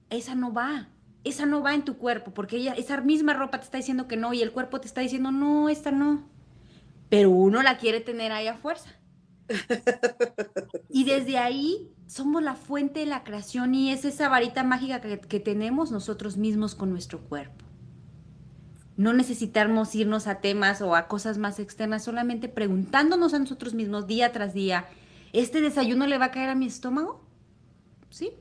[0.09, 0.89] esa no va,
[1.23, 4.17] esa no va en tu cuerpo, porque ella, esa misma ropa te está diciendo que
[4.17, 6.27] no y el cuerpo te está diciendo, no, esta no.
[7.09, 8.98] Pero uno la quiere tener ahí a fuerza.
[10.89, 15.39] Y desde ahí somos la fuente de la creación y es esa varita mágica que,
[15.39, 17.65] tenemos nosotros mismos con nuestro cuerpo.
[18.97, 24.07] No necesitamos irnos a temas o a cosas más externas, solamente preguntándonos a nosotros mismos
[24.07, 24.87] día tras día,
[25.31, 27.23] ¿este desayuno le va a caer a mi estómago?
[28.09, 28.31] ¿Sí?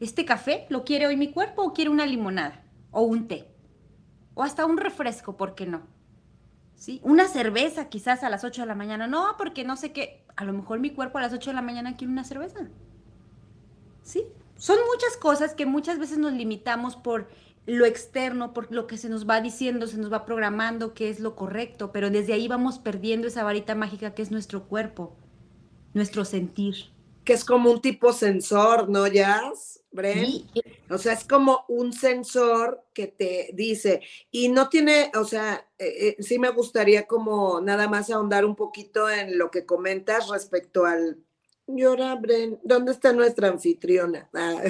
[0.00, 3.48] ¿Este café lo quiere hoy mi cuerpo o quiere una limonada o un té?
[4.34, 5.97] O hasta un refresco, ¿por qué no?
[6.78, 7.00] ¿Sí?
[7.02, 9.06] Una cerveza quizás a las 8 de la mañana.
[9.06, 10.24] No, porque no sé qué.
[10.36, 12.68] A lo mejor mi cuerpo a las 8 de la mañana quiere una cerveza.
[14.02, 14.24] ¿Sí?
[14.56, 17.28] Son muchas cosas que muchas veces nos limitamos por
[17.66, 21.20] lo externo, por lo que se nos va diciendo, se nos va programando que es
[21.20, 25.14] lo correcto, pero desde ahí vamos perdiendo esa varita mágica que es nuestro cuerpo,
[25.92, 26.76] nuestro sentir.
[27.28, 29.84] Que es como un tipo sensor, ¿no, Jazz?
[29.90, 30.48] Bren.
[30.88, 36.16] O sea, es como un sensor que te dice, y no tiene, o sea, eh,
[36.18, 40.86] eh, sí me gustaría como nada más ahondar un poquito en lo que comentas respecto
[40.86, 41.22] al,
[41.66, 44.30] llora, Bren, ¿dónde está nuestra anfitriona?
[44.34, 44.62] Ah,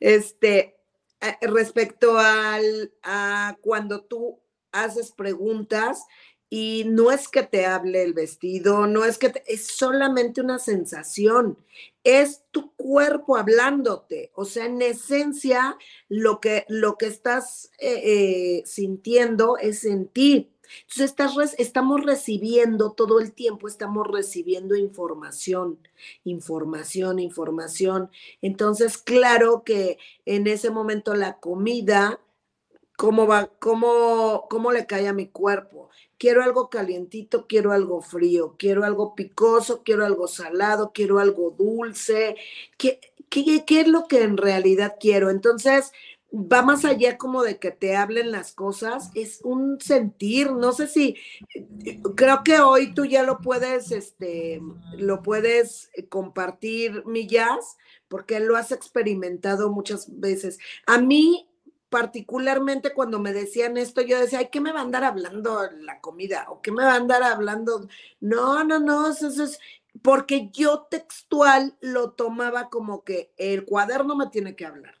[0.00, 0.78] este,
[1.20, 4.40] eh, respecto al, a cuando tú
[4.72, 6.06] haces preguntas
[6.56, 11.58] y no es que te hable el vestido, no es que es solamente una sensación,
[12.04, 15.76] es tu cuerpo hablándote, o sea, en esencia
[16.08, 20.52] lo que, lo que estás eh, eh, sintiendo es en ti.
[20.82, 25.80] Entonces estamos recibiendo todo el tiempo, estamos recibiendo información,
[26.22, 28.10] información, información.
[28.42, 32.20] Entonces, claro que en ese momento la comida,
[32.96, 35.90] ¿cómo va, cómo, cómo le cae a mi cuerpo?
[36.18, 42.36] Quiero algo calientito, quiero algo frío, quiero algo picoso, quiero algo salado, quiero algo dulce,
[42.78, 45.30] ¿qué, qué, qué es lo que en realidad quiero?
[45.30, 45.92] Entonces,
[46.34, 50.88] va más allá como de que te hablen las cosas, es un sentir, no sé
[50.88, 51.16] si,
[52.16, 54.60] creo que hoy tú ya lo puedes, este,
[54.96, 57.76] lo puedes compartir, mi jazz,
[58.08, 60.58] porque lo has experimentado muchas veces.
[60.86, 61.48] A mí
[61.94, 66.00] particularmente cuando me decían esto, yo decía, ay, ¿qué me va a andar hablando la
[66.00, 66.46] comida?
[66.48, 67.86] ¿O qué me va a andar hablando?
[68.18, 69.60] No, no, no, eso, es
[70.02, 74.96] porque yo textual lo tomaba como que el cuaderno me tiene que hablar.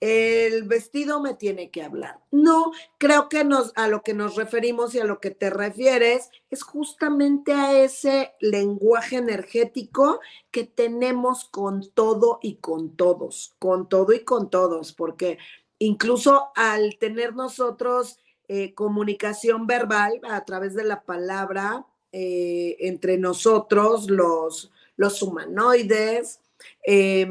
[0.00, 2.20] el vestido me tiene que hablar.
[2.30, 6.30] No, creo que nos, a lo que nos referimos y a lo que te refieres
[6.50, 14.14] es justamente a ese lenguaje energético que tenemos con todo y con todos, con todo
[14.14, 15.38] y con todos, porque
[15.80, 24.08] incluso al tener nosotros eh, comunicación verbal a través de la palabra eh, entre nosotros,
[24.10, 26.40] los, los humanoides,
[26.86, 27.28] eh,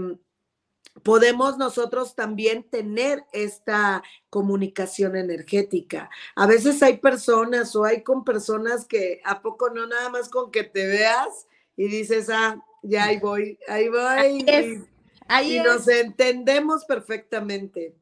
[1.03, 6.09] podemos nosotros también tener esta comunicación energética.
[6.35, 10.51] A veces hay personas o hay con personas que a poco no nada más con
[10.51, 14.85] que te veas y dices, ah, ya ahí voy, ahí voy.
[15.27, 17.93] Ahí, y, nos entendemos perfectamente.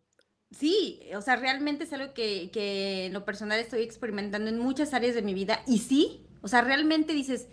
[0.51, 4.93] Sí, o sea, realmente es algo que, que en lo personal estoy experimentando en muchas
[4.93, 7.47] áreas de mi vida y sí, o sea, realmente dices,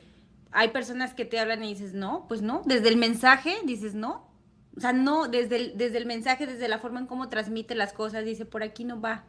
[0.52, 4.30] hay personas que te hablan y dices, no, pues no, desde el mensaje dices, no,
[4.76, 7.92] o sea, no, desde el, desde el mensaje, desde la forma en cómo transmite las
[7.92, 9.24] cosas, dice, por aquí no va.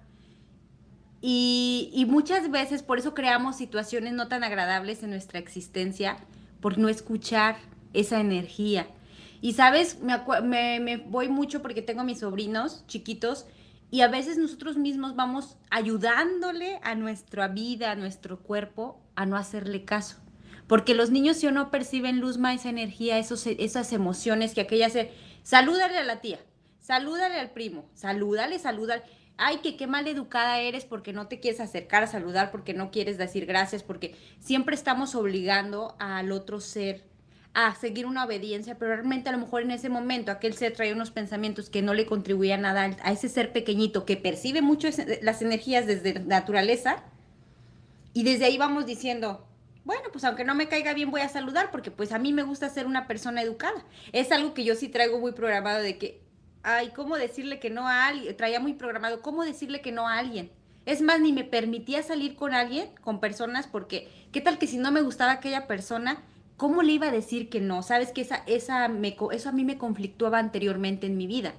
[1.21, 6.17] Y, y, muchas veces por eso creamos situaciones no tan agradables en nuestra existencia,
[6.61, 7.57] por no escuchar
[7.93, 8.87] esa energía.
[9.41, 13.45] Y sabes, me, me, voy mucho porque tengo a mis sobrinos chiquitos
[13.91, 19.37] y a veces nosotros mismos vamos ayudándole a nuestra vida, a nuestro cuerpo, a no
[19.37, 20.17] hacerle caso.
[20.67, 24.89] Porque los niños si o no perciben luz, más energía, esos, esas emociones que aquella
[24.89, 25.11] se
[25.45, 26.39] Salúdale a la tía,
[26.79, 29.03] salúdale al primo, salúdale, salúdale.
[29.37, 32.89] Ay, que qué mal educada eres porque no te quieres acercar a saludar, porque no
[32.89, 37.03] quieres decir gracias, porque siempre estamos obligando al otro ser
[37.55, 40.91] a seguir una obediencia, pero realmente a lo mejor en ese momento aquel ser trae
[40.91, 44.89] unos pensamientos que no le contribuían nada a ese ser pequeñito que percibe mucho
[45.21, 47.01] las energías desde naturaleza
[48.13, 49.47] y desde ahí vamos diciendo,
[49.85, 52.43] bueno, pues aunque no me caiga bien voy a saludar porque pues a mí me
[52.43, 53.85] gusta ser una persona educada.
[54.11, 56.21] Es algo que yo sí traigo muy programado de que,
[56.61, 58.35] ay, ¿cómo decirle que no a alguien?
[58.35, 60.51] Traía muy programado, ¿cómo decirle que no a alguien?
[60.85, 64.77] Es más, ni me permitía salir con alguien, con personas, porque ¿qué tal que si
[64.77, 66.21] no me gustaba aquella persona,
[66.57, 67.83] cómo le iba a decir que no?
[67.83, 71.53] Sabes que esa, esa me, eso a mí me conflictuaba anteriormente en mi vida.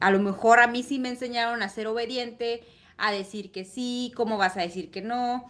[0.00, 2.62] A lo mejor a mí sí me enseñaron a ser obediente,
[2.96, 5.46] a decir que sí, cómo vas a decir que no,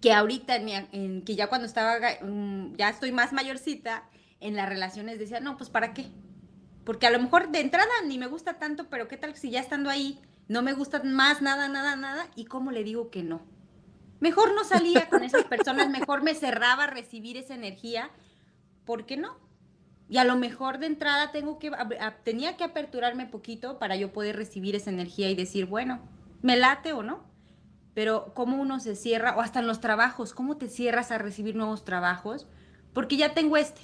[0.00, 4.04] que ahorita, en, que ya cuando estaba, mm, ya estoy más mayorcita,
[4.40, 6.06] en las relaciones decía, no, pues ¿para qué?
[6.84, 9.60] Porque a lo mejor de entrada ni me gusta tanto, pero ¿qué tal si ya
[9.60, 12.28] estando ahí no me gusta más nada, nada, nada?
[12.36, 13.40] ¿Y cómo le digo que no?
[14.26, 18.10] Mejor no salía con esas personas, mejor me cerraba a recibir esa energía,
[18.84, 19.38] ¿por qué no?
[20.08, 21.70] Y a lo mejor de entrada tengo que,
[22.24, 26.00] tenía que aperturarme poquito para yo poder recibir esa energía y decir, bueno,
[26.42, 27.24] ¿me late o no?
[27.96, 31.56] pero cómo uno se cierra, o hasta en los trabajos, cómo te cierras a recibir
[31.56, 32.46] nuevos trabajos,
[32.92, 33.80] porque ya tengo este,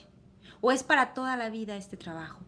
[0.61, 2.40] o es para toda la vida este trabajo.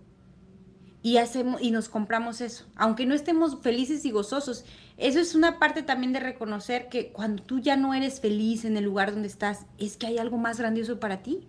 [1.05, 4.65] Y, hacemos, y nos compramos eso, aunque no estemos felices y gozosos.
[4.97, 8.79] Eso es una parte también de reconocer que cuando tú ya no eres feliz en
[8.79, 11.47] el lugar donde estás, es que hay algo más grandioso para ti.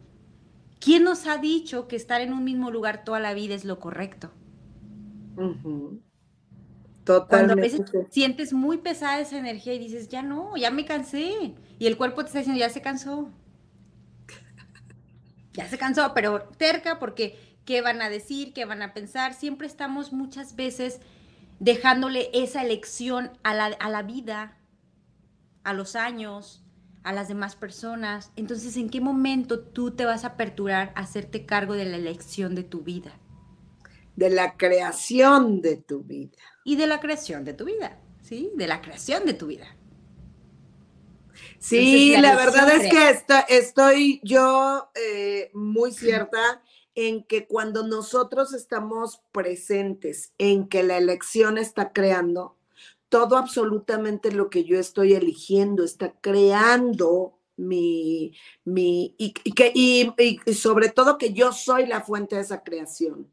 [0.81, 3.79] ¿Quién nos ha dicho que estar en un mismo lugar toda la vida es lo
[3.79, 4.29] correcto?
[7.29, 11.55] Cuando a veces sientes muy pesada esa energía y dices, ya no, ya me cansé.
[11.79, 13.29] Y el cuerpo te está diciendo, ya se cansó.
[15.53, 19.34] ya se cansó, pero terca porque qué van a decir, qué van a pensar.
[19.34, 21.01] Siempre estamos muchas veces
[21.60, 24.58] dejándole esa elección a la, a la vida,
[25.63, 26.63] a los años,
[27.04, 28.32] a las demás personas.
[28.36, 32.56] Entonces, ¿en qué momento tú te vas a aperturar a hacerte cargo de la elección
[32.56, 33.19] de tu vida?
[34.15, 38.51] De la creación de tu vida y de la creación de tu vida, ¿sí?
[38.56, 39.75] De la creación de tu vida.
[41.60, 46.62] Sí, la, verdad es que estoy yo eh, muy cierta
[46.95, 52.55] en que cuando nosotros estamos presentes en que la elección está creando,
[53.10, 60.89] todo absolutamente lo que yo estoy eligiendo está creando mi, mi y, que, y sobre
[60.89, 63.29] todo que yo soy la fuente de esa creación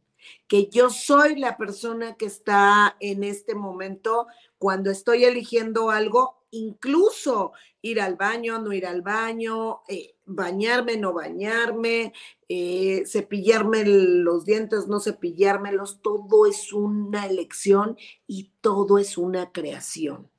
[0.46, 4.26] que yo soy la persona que está en este momento
[4.58, 11.12] cuando estoy eligiendo algo, incluso ir al baño, no ir al baño, eh, bañarme, no
[11.12, 12.12] bañarme,
[12.48, 20.30] eh, cepillarme los dientes, no cepillármelos, todo es una elección y todo es una creación.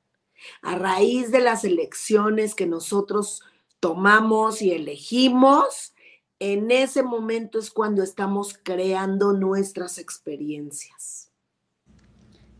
[0.62, 3.42] A raíz de las elecciones que nosotros
[3.80, 5.94] tomamos y elegimos,
[6.38, 11.30] en ese momento es cuando estamos creando nuestras experiencias.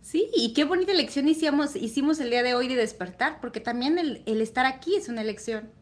[0.01, 3.99] Sí, y qué bonita elección hicimos, hicimos el día de hoy de despertar, porque también
[3.99, 5.73] el, el estar aquí es una elección.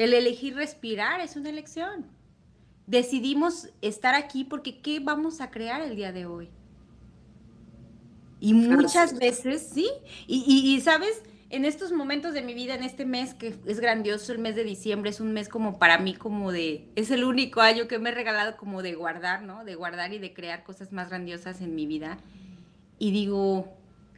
[0.00, 2.06] El elegir respirar es una elección.
[2.86, 6.48] Decidimos estar aquí porque ¿qué vamos a crear el día de hoy?
[8.40, 9.90] Y muchas veces, sí.
[10.26, 10.42] Y,
[10.74, 11.22] y, ¿sabes?
[11.50, 14.64] En estos momentos de mi vida, en este mes que es grandioso, el mes de
[14.64, 18.08] diciembre, es un mes como para mí, como de, es el único año que me
[18.08, 19.66] he regalado como de guardar, ¿no?
[19.66, 22.16] De guardar y de crear cosas más grandiosas en mi vida.
[22.98, 23.68] Y digo,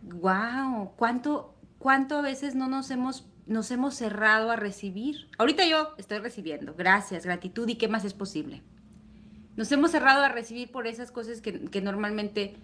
[0.04, 5.28] wow, ¿cuánto, cuánto a veces no nos hemos, nos hemos cerrado a recibir?
[5.38, 8.62] Ahorita yo estoy recibiendo, gracias, gratitud y qué más es posible.
[9.56, 12.56] Nos hemos cerrado a recibir por esas cosas que, normalmente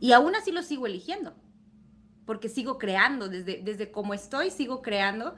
[0.00, 1.32] y aún así lo sigo eligiendo,
[2.26, 5.36] porque sigo creando, desde, desde como estoy, sigo creando.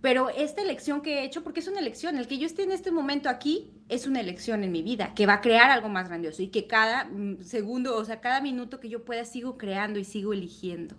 [0.00, 2.72] Pero esta elección que he hecho, porque es una elección, el que yo esté en
[2.72, 6.08] este momento aquí es una elección en mi vida, que va a crear algo más
[6.08, 9.98] grandioso y que cada mm, segundo, o sea, cada minuto que yo pueda sigo creando
[9.98, 10.96] y sigo eligiendo.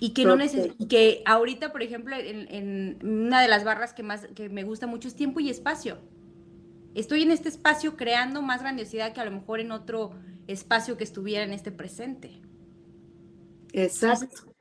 [0.00, 4.02] Y que no necesito, que ahorita, por ejemplo, en, en, una de las barras que
[4.02, 5.98] más que me gusta mucho es tiempo y espacio.
[6.94, 10.10] Estoy en este espacio creando más grandiosidad que a lo mejor en otro
[10.46, 12.40] espacio que estuviera en este presente.
[13.72, 14.54] Exacto.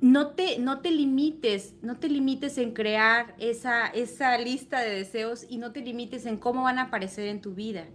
[0.00, 5.44] no te, no te limites, no te limites en crear esa, esa lista de deseos
[5.48, 7.86] y no te limites en cómo van a aparecer en tu vida.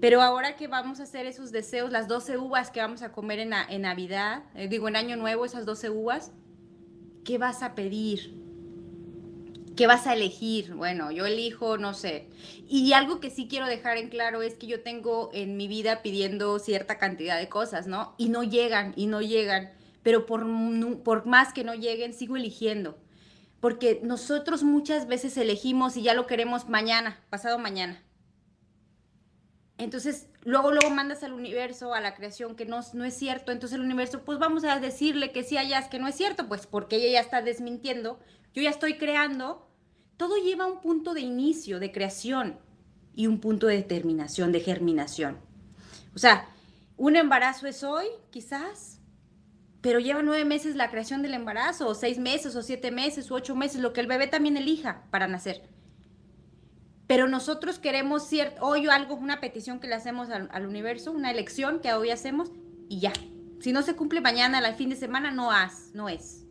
[0.00, 3.38] Pero ahora que vamos a hacer esos deseos, las 12 uvas que vamos a comer
[3.38, 6.32] en, en Navidad, eh, digo en Año Nuevo, esas 12 uvas,
[7.24, 8.34] ¿qué vas a pedir?
[9.74, 10.74] ¿Qué vas a elegir?
[10.74, 12.28] Bueno, yo elijo, no sé.
[12.66, 16.02] Y algo que sí quiero dejar en claro es que yo tengo en mi vida
[16.02, 18.14] pidiendo cierta cantidad de cosas, ¿no?
[18.16, 19.72] Y no llegan, y no llegan.
[20.02, 20.46] Pero por,
[21.02, 22.98] por más que no lleguen, sigo eligiendo.
[23.60, 28.05] Porque nosotros muchas veces elegimos y ya lo queremos mañana, pasado mañana.
[29.78, 33.52] Entonces, luego, luego mandas al universo, a la creación, que no, no es cierto.
[33.52, 36.66] Entonces el universo, pues vamos a decirle que sí hayas, que no es cierto, pues
[36.66, 38.18] porque ella ya está desmintiendo.
[38.54, 39.66] Yo ya estoy creando
[40.16, 42.58] todo lleva un punto de inicio, de creación
[43.14, 45.38] y un punto de determinación, de germinación.
[46.14, 46.48] O sea,
[46.96, 48.98] un embarazo es hoy, quizás,
[49.82, 53.34] pero lleva nueve meses la creación del embarazo, o seis meses, o siete meses, o
[53.34, 55.62] ocho meses, lo que el bebé también elija para nacer.
[57.06, 61.30] Pero nosotros queremos cierto, hoy algo, una petición que le hacemos al, al, universo, una
[61.30, 62.50] elección que hoy hacemos,
[62.88, 63.12] y ya.
[63.60, 66.46] Si no se cumple mañana, al fin de semana, no has, no es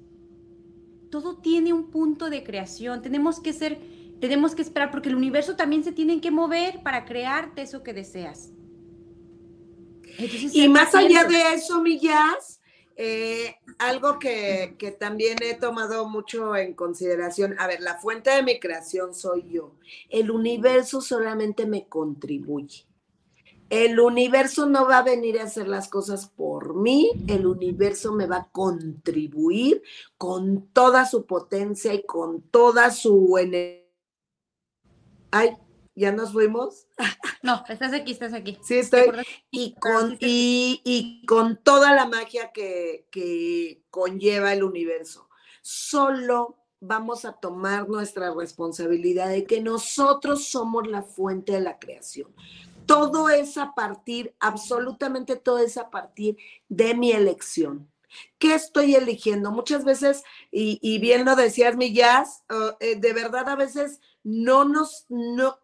[1.16, 3.02] todo tiene un punto de creación.
[3.02, 3.80] Tenemos que ser,
[4.20, 7.94] tenemos que esperar porque el universo también se tiene que mover para crearte eso que
[7.94, 8.52] deseas.
[10.54, 12.55] y más allá de eso, Millas,
[12.96, 18.44] eh, algo que, que, también he tomado mucho en consideración, a ver, la fuente de
[18.44, 19.76] mi creación soy yo.
[20.10, 22.86] El universo solamente me contribuye.
[23.70, 28.28] El universo no va a venir a hacer las cosas por mí, el universo me
[28.28, 29.82] va a contribuir
[30.18, 33.84] con toda su potencia y con toda su energía.
[35.96, 36.88] ¿Ya nos fuimos?
[37.42, 38.58] No, estás aquí, estás aquí.
[38.64, 39.12] Sí, estoy.
[39.52, 45.30] Y con, y, con toda la magia que, que conlleva el universo.
[45.62, 52.34] Solo vamos a tomar nuestra responsabilidad de que nosotros somos la fuente de la creación
[52.86, 56.38] todo es a partir, absolutamente todo es a partir
[56.70, 57.90] de mi elección.
[58.38, 59.52] ¿Qué estoy eligiendo?
[59.52, 62.44] Muchas veces, y, bien lo decías, mi jazz,
[62.80, 65.60] eh, de verdad a veces no nos, no,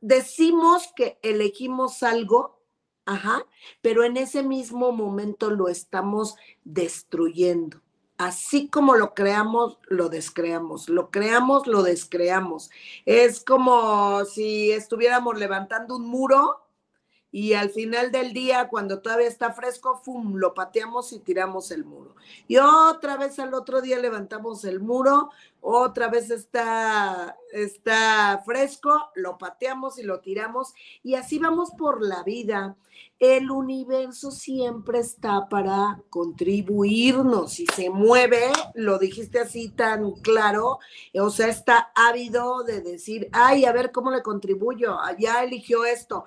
[0.00, 2.60] decimos que elegimos algo,
[3.06, 3.44] ajá,
[3.80, 7.80] pero en ese mismo momento lo estamos destruyendo
[8.20, 12.70] así como lo creamos, lo descreamos, lo creamos, lo descreamos.
[13.06, 16.66] Es como si estuviéramos levantando un muro
[17.32, 21.84] y al final del día, cuando todavía está fresco, ¡fum!, lo pateamos y tiramos el
[21.84, 22.14] muro.
[22.46, 29.38] Y otra vez al otro día levantamos el muro, otra vez está, está fresco, lo
[29.38, 32.76] pateamos y lo tiramos y así vamos por la vida.
[33.18, 40.78] El universo siempre está para contribuirnos y se mueve, lo dijiste así tan claro,
[41.14, 46.24] o sea, está ávido de decir, ay, a ver cómo le contribuyo, ya eligió esto,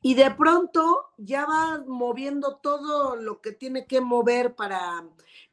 [0.00, 5.04] y de pronto ya va moviendo todo lo que tiene que mover para,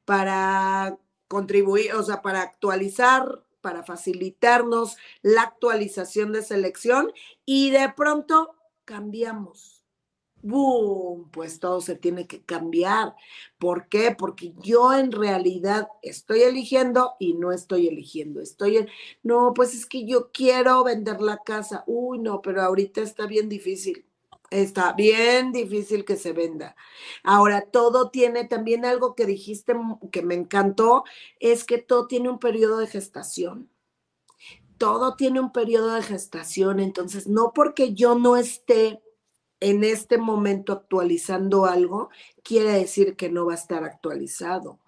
[0.05, 7.11] para contribuir, o sea, para actualizar, para facilitarnos la actualización de selección
[7.45, 9.75] y de pronto cambiamos.
[10.43, 11.31] ¡Boom!
[11.31, 13.15] Pues todo se tiene que cambiar.
[13.57, 14.15] ¿Por qué?
[14.15, 18.41] Porque yo en realidad estoy eligiendo y no estoy eligiendo.
[18.41, 18.87] Estoy en,
[19.23, 21.83] no, pues es que yo quiero vender la casa.
[21.87, 24.05] Uy, no, pero ahorita está bien difícil.
[24.51, 26.75] Está bien difícil que se venda.
[27.23, 29.73] Ahora, todo tiene también algo que dijiste
[30.11, 31.03] que me encantó,
[31.39, 33.69] es que todo tiene un periodo de gestación.
[34.77, 39.01] Todo tiene un periodo de gestación, entonces no porque yo no esté
[39.61, 42.09] en este momento actualizando algo,
[42.43, 44.79] quiere decir que no va a estar actualizado.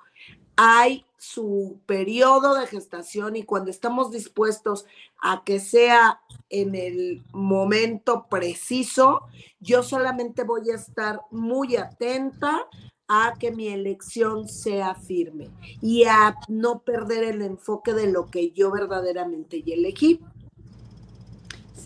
[0.55, 4.86] Hay su periodo de gestación y cuando estamos dispuestos
[5.22, 9.22] a que sea en el momento preciso,
[9.59, 12.68] yo solamente voy a estar muy atenta
[13.07, 15.49] a que mi elección sea firme
[15.82, 20.20] y a no perder el enfoque de lo que yo verdaderamente elegí.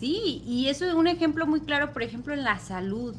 [0.02, 3.14] Sí, y eso es un ejemplo muy claro, por ejemplo, en la salud.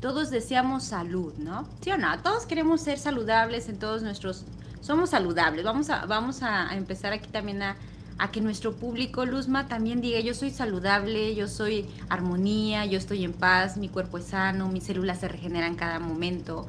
[0.00, 1.68] Todos deseamos salud, ¿no?
[1.82, 2.20] ¿Sí o no?
[2.22, 4.44] Todos queremos ser saludables en todos nuestros...
[4.82, 5.64] Somos saludables.
[5.64, 7.76] Vamos a, vamos a empezar aquí también a,
[8.18, 13.24] a que nuestro público, Luzma, también diga, yo soy saludable, yo soy armonía, yo estoy
[13.24, 16.66] en paz, mi cuerpo es sano, mis células se regeneran cada momento.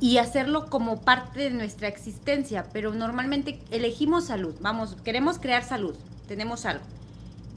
[0.00, 5.96] Y hacerlo como parte de nuestra existencia, pero normalmente elegimos salud, vamos, queremos crear salud,
[6.28, 6.84] tenemos algo.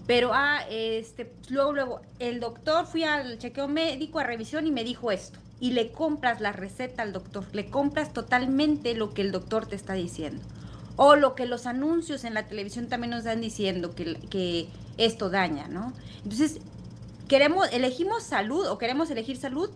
[0.08, 4.86] Pero, ah, este, luego, luego, el doctor, fui al chequeo médico a revisión y me
[4.86, 5.40] dijo esto.
[5.60, 9.76] Y le compras la receta al doctor, le compras totalmente lo que el doctor te
[9.76, 10.42] está diciendo.
[10.96, 15.30] O lo que los anuncios en la televisión también nos dan diciendo que, que esto
[15.30, 15.94] daña, ¿no?
[16.24, 16.60] Entonces,
[17.28, 19.70] queremos, elegimos salud o queremos elegir salud,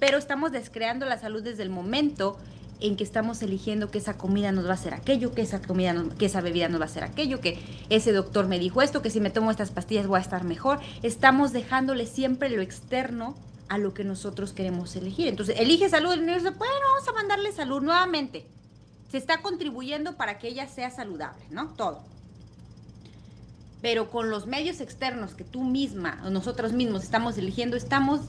[0.00, 2.38] pero estamos descreando la salud desde el momento
[2.80, 5.94] en que estamos eligiendo que esa comida nos va a hacer aquello, que esa comida,
[6.18, 7.58] que esa bebida nos va a hacer aquello, que
[7.90, 10.78] ese doctor me dijo esto, que si me tomo estas pastillas voy a estar mejor.
[11.02, 13.34] Estamos dejándole siempre lo externo
[13.68, 15.28] a lo que nosotros queremos elegir.
[15.28, 18.46] Entonces, elige salud, el universo, bueno, vamos a mandarle salud nuevamente.
[19.10, 21.68] Se está contribuyendo para que ella sea saludable, ¿no?
[21.74, 22.02] Todo.
[23.80, 28.20] Pero con los medios externos que tú misma o nosotros mismos estamos eligiendo, estamos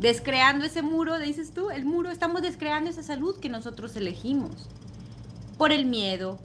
[0.00, 4.68] descreando ese muro, dices tú, el muro, estamos descreando esa salud que nosotros elegimos.
[5.56, 6.38] Por el miedo,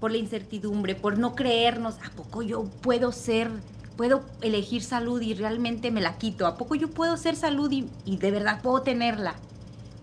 [0.00, 3.50] por la incertidumbre, por no creernos, ¿a poco yo puedo ser,
[3.96, 6.46] puedo elegir salud y realmente me la quito?
[6.46, 9.34] ¿A poco yo puedo ser salud y, de verdad puedo tenerla?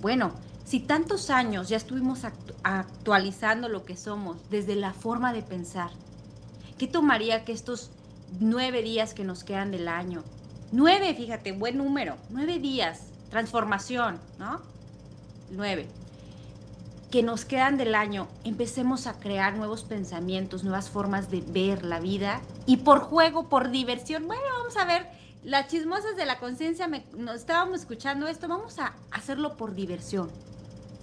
[0.01, 0.31] Bueno,
[0.65, 2.21] si tantos años ya estuvimos
[2.63, 5.91] actualizando lo que somos desde la forma de pensar,
[6.77, 7.91] ¿qué tomaría que estos
[8.39, 10.23] nueve días que nos quedan del año
[10.73, 12.15] Nueve, fíjate, buen número.
[12.29, 13.07] Nueve días.
[13.29, 14.61] Transformación, ¿no?
[15.51, 15.89] Nueve.
[17.11, 18.27] Que nos quedan del año.
[18.45, 22.41] Empecemos a crear nuevos pensamientos, nuevas formas de ver la vida.
[22.65, 24.27] Y por juego, por diversión.
[24.27, 25.07] Bueno, vamos a ver.
[25.43, 26.87] Las chismosas de la conciencia,
[27.17, 28.47] nos estábamos escuchando esto.
[28.47, 30.31] Vamos a hacerlo por diversión.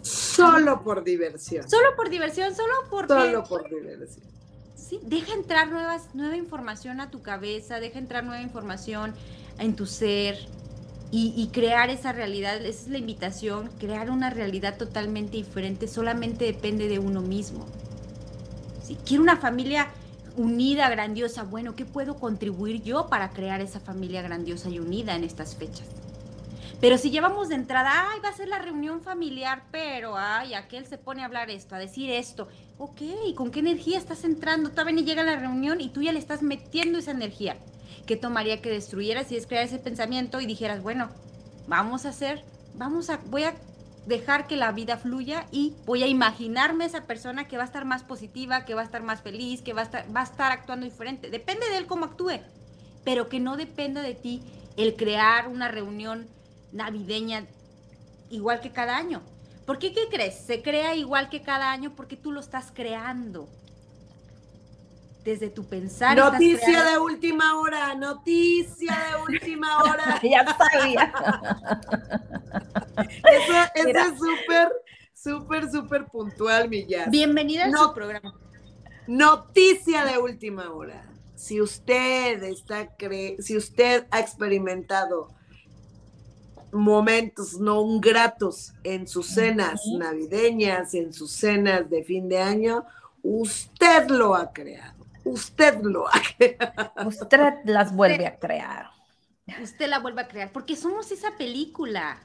[0.03, 1.69] Solo por diversión.
[1.69, 3.07] Solo por diversión, solo por...
[3.07, 4.27] Solo por diversión.
[4.75, 9.13] Sí, deja entrar nuevas, nueva información a tu cabeza, deja entrar nueva información
[9.59, 10.39] en tu ser
[11.11, 16.87] y, crear esa realidad, esa es la invitación, crear una realidad totalmente diferente, solamente depende
[16.87, 17.65] de uno mismo.
[18.83, 19.89] Si quiero una familia
[20.37, 25.25] unida, grandiosa, bueno, ¿qué puedo contribuir yo para crear esa familia grandiosa y unida en
[25.25, 25.87] estas fechas?
[26.81, 30.87] Pero si llevamos de entrada, ay, va a ser la reunión familiar, pero, ay, aquel
[30.87, 32.49] se pone a hablar esto, a decir esto.
[32.77, 33.01] Ok,
[33.35, 34.71] ¿con qué energía estás entrando?
[34.71, 37.57] Todavía ni llega la reunión y tú ya le estás metiendo esa energía.
[38.09, 41.11] ¿Qué tomaría que destruyeras y es crear ese pensamiento y dijeras, bueno,
[41.67, 42.43] vamos a hacer,
[42.75, 43.55] vamos a, voy a
[44.07, 47.85] dejar que la vida fluya y voy a imaginarme esa persona que va a estar
[47.85, 50.51] más positiva, que va a estar más feliz, que va a estar, va a estar
[50.51, 51.29] actuando diferente.
[51.29, 52.41] Depende de él cómo actúe,
[53.05, 54.43] pero que no dependa de ti
[54.79, 56.29] el crear una reunión
[56.73, 57.45] navideña
[58.31, 59.21] igual que cada año.
[59.67, 60.35] ¿Por qué qué crees?
[60.35, 63.51] Se crea igual que cada año porque tú lo estás creando
[65.29, 66.17] desde tu pensar.
[66.17, 70.19] Noticia de última hora, noticia de última hora.
[70.23, 71.13] ya sabía.
[73.33, 74.69] eso, es súper,
[75.13, 77.11] súper, súper puntual, Millas.
[77.11, 78.35] Bienvenida a su programa.
[79.07, 81.05] Noticia de última hora.
[81.37, 85.29] Si usted está cre si usted ha experimentado
[86.73, 92.87] momentos no gratos en sus cenas navideñas, en sus cenas de fin de año,
[93.23, 94.98] usted lo ha creado
[95.33, 97.09] usted lo ha creado.
[97.09, 98.91] Usted las vuelve a crear.
[99.63, 102.21] Usted la vuelve a crear, porque somos esa película.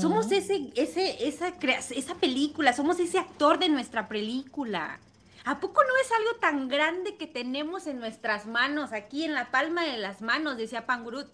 [0.00, 4.98] Somos ese, ese, esa, esa película, somos ese actor de nuestra película.
[5.44, 9.52] ¿A poco no es algo tan grande que tenemos en nuestras manos, aquí en la
[9.52, 11.28] palma de las manos, decía Pangrut?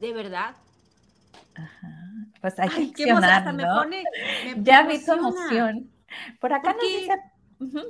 [0.00, 0.54] ¿De verdad?
[1.54, 1.96] Ajá.
[2.40, 4.04] Pues hay que Ay, hasta me pone,
[4.58, 5.90] ya vi tu emoción.
[6.40, 7.12] Por acá nos dice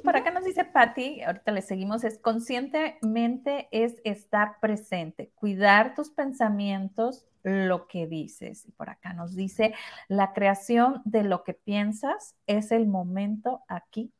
[0.04, 6.10] por acá nos dice Patti, ahorita le seguimos, es conscientemente es estar presente, cuidar tus
[6.10, 8.64] pensamientos, lo que dices.
[8.66, 9.74] Y por acá nos dice,
[10.08, 14.12] la creación de lo que piensas es el momento aquí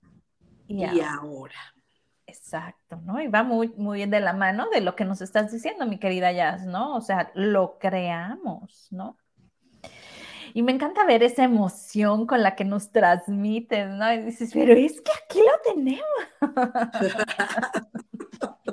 [0.68, 1.74] y, ahora.
[2.26, 3.20] Exacto, ¿no?
[3.20, 6.32] Y va muy, muy de la mano de lo que nos estás diciendo, mi querida
[6.32, 6.96] Jazz, ¿no?
[6.96, 9.16] O sea, lo creamos, ¿no?
[10.56, 14.10] Y me encanta ver esa emoción con la que nos transmites, ¿no?
[14.10, 16.00] Y dices, pero es que aquí lo tenemos.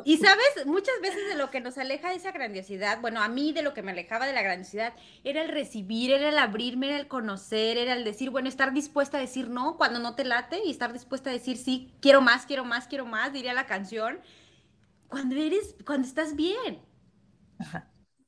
[0.05, 3.53] Y sabes, muchas veces de lo que nos aleja de esa grandiosidad, bueno, a mí
[3.53, 6.97] de lo que me alejaba de la grandiosidad, era el recibir, era el abrirme, era
[6.97, 10.59] el conocer, era el decir, bueno, estar dispuesta a decir no cuando no te late
[10.65, 14.19] y estar dispuesta a decir sí, quiero más, quiero más, quiero más, diría la canción,
[15.07, 16.81] cuando eres, cuando estás bien.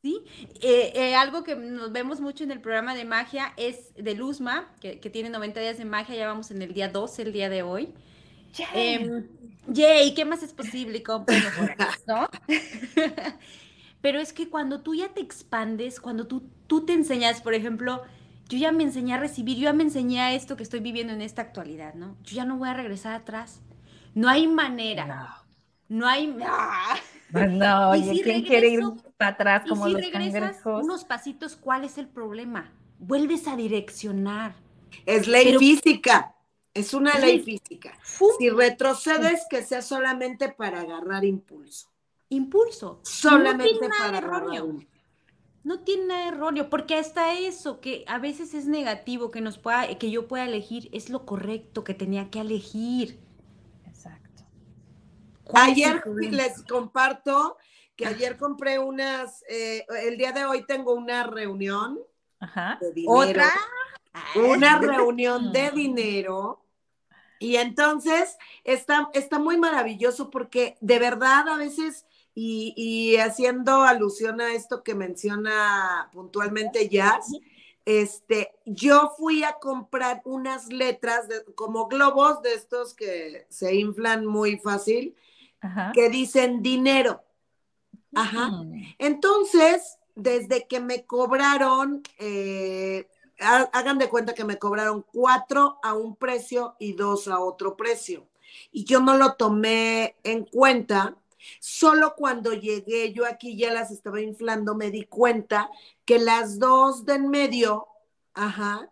[0.05, 0.23] ¿Sí?
[0.61, 4.71] Eh, eh, algo que nos vemos mucho en el programa de magia es de Luzma,
[4.79, 7.49] que, que, tiene 90 días de magia, ya vamos en el día 12, el día
[7.49, 7.91] de hoy.
[8.75, 9.23] Eh,
[9.67, 11.01] Yay, ¿qué más es posible?
[11.07, 11.25] ¿no?
[14.01, 18.03] Pero es que cuando tú ya te expandes, cuando tú, tú te enseñas, por ejemplo,
[18.47, 21.13] yo ya me enseñé a recibir, yo ya me enseñé a esto que estoy viviendo
[21.13, 22.15] en esta actualidad, ¿no?
[22.21, 23.59] Yo ya no voy a regresar atrás.
[24.13, 25.07] No hay manera.
[25.89, 26.31] No, no hay.
[27.49, 28.81] No, oye, ¿quién quiere ir
[29.17, 32.71] para atrás como y si los Unos pasitos, ¿cuál es el problema?
[32.99, 34.55] Vuelves a direccionar.
[35.05, 36.35] Es ley física.
[36.73, 37.97] Es una ley física.
[38.37, 41.89] Si retrocedes, que sea solamente para agarrar impulso.
[42.29, 42.99] Impulso.
[43.03, 44.43] Solamente para agarrar
[45.63, 49.87] No tiene nada erróneo, porque hasta eso que a veces es negativo que nos pueda,
[49.97, 53.24] que yo pueda elegir, es lo correcto que tenía que elegir.
[55.53, 57.57] Ayer les comparto
[57.95, 61.99] que ayer compré unas, eh, el día de hoy tengo una reunión.
[62.39, 62.79] Ajá.
[63.07, 63.49] Otra.
[64.35, 66.65] Una reunión de dinero
[67.39, 74.53] y entonces está, está muy maravilloso porque de verdad a veces, y, haciendo alusión a
[74.53, 77.31] esto que menciona puntualmente Jazz,
[77.85, 84.57] este, yo fui a comprar unas letras como globos de estos que se inflan muy
[84.57, 85.15] fácil,
[85.93, 87.23] que dicen dinero.
[88.13, 88.47] Ajá.
[88.47, 88.95] Mm.
[88.97, 93.07] Entonces, desde que me cobraron eh,
[93.39, 98.27] hagan de cuenta que me cobraron cuatro a un precio y dos a otro precio.
[98.71, 101.15] Y yo no lo tomé en cuenta.
[101.59, 105.69] Solo cuando llegué yo aquí ya las estaba inflando, me di cuenta
[106.05, 107.87] que las dos de en medio,
[108.33, 108.89] ajá,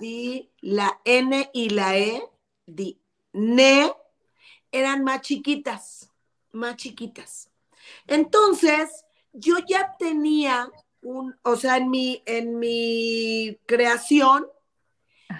[0.00, 2.22] di la N y la E,
[2.66, 3.00] di
[3.32, 3.92] NE,
[4.72, 6.10] eran más chiquitas,
[6.52, 7.50] más chiquitas.
[8.06, 10.70] Entonces, yo ya tenía
[11.02, 14.46] un, o sea, en mi, en mi creación,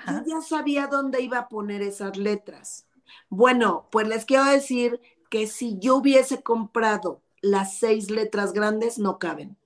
[0.07, 2.87] yo ya sabía dónde iba a poner esas letras.
[3.29, 5.01] Bueno, pues les quiero decir
[5.31, 9.57] que si yo hubiese comprado las seis letras grandes, no caben.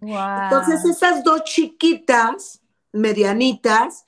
[0.00, 2.62] Entonces, esas dos chiquitas,
[2.92, 4.04] medianitas,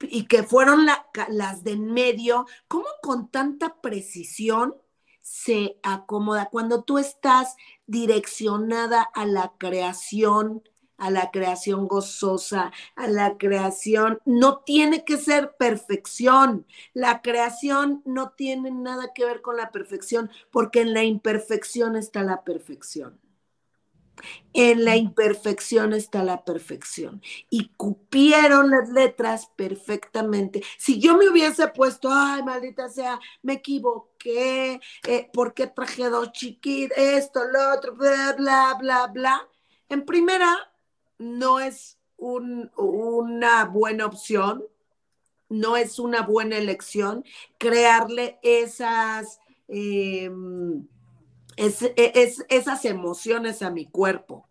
[0.00, 0.86] y que fueron
[1.28, 4.74] las de en medio, ¿cómo con tanta precisión
[5.20, 6.48] se acomoda?
[6.50, 7.56] Cuando tú estás
[7.86, 10.62] direccionada a la creación,
[10.98, 14.18] a la creación gozosa, a la creación.
[14.24, 16.66] No tiene que ser perfección.
[16.94, 22.22] La creación no tiene nada que ver con la perfección, porque en la imperfección está
[22.22, 23.20] la perfección.
[24.52, 27.22] En la imperfección está la perfección.
[27.50, 30.62] Y cupieron las letras perfectamente.
[30.78, 36.32] Si yo me hubiese puesto, ay, maldita sea, me equivoqué, eh, ¿por qué traje dos
[36.32, 36.96] chiquitas?
[36.98, 39.48] Esto, lo otro, bla, bla, bla, bla.
[39.88, 40.72] En primera,
[41.18, 44.64] no es una buena opción,
[45.48, 47.24] no es una buena elección
[47.58, 49.40] crearle esas...
[49.68, 50.86] Em,
[51.56, 54.48] es, es, esas emociones a mi cuerpo.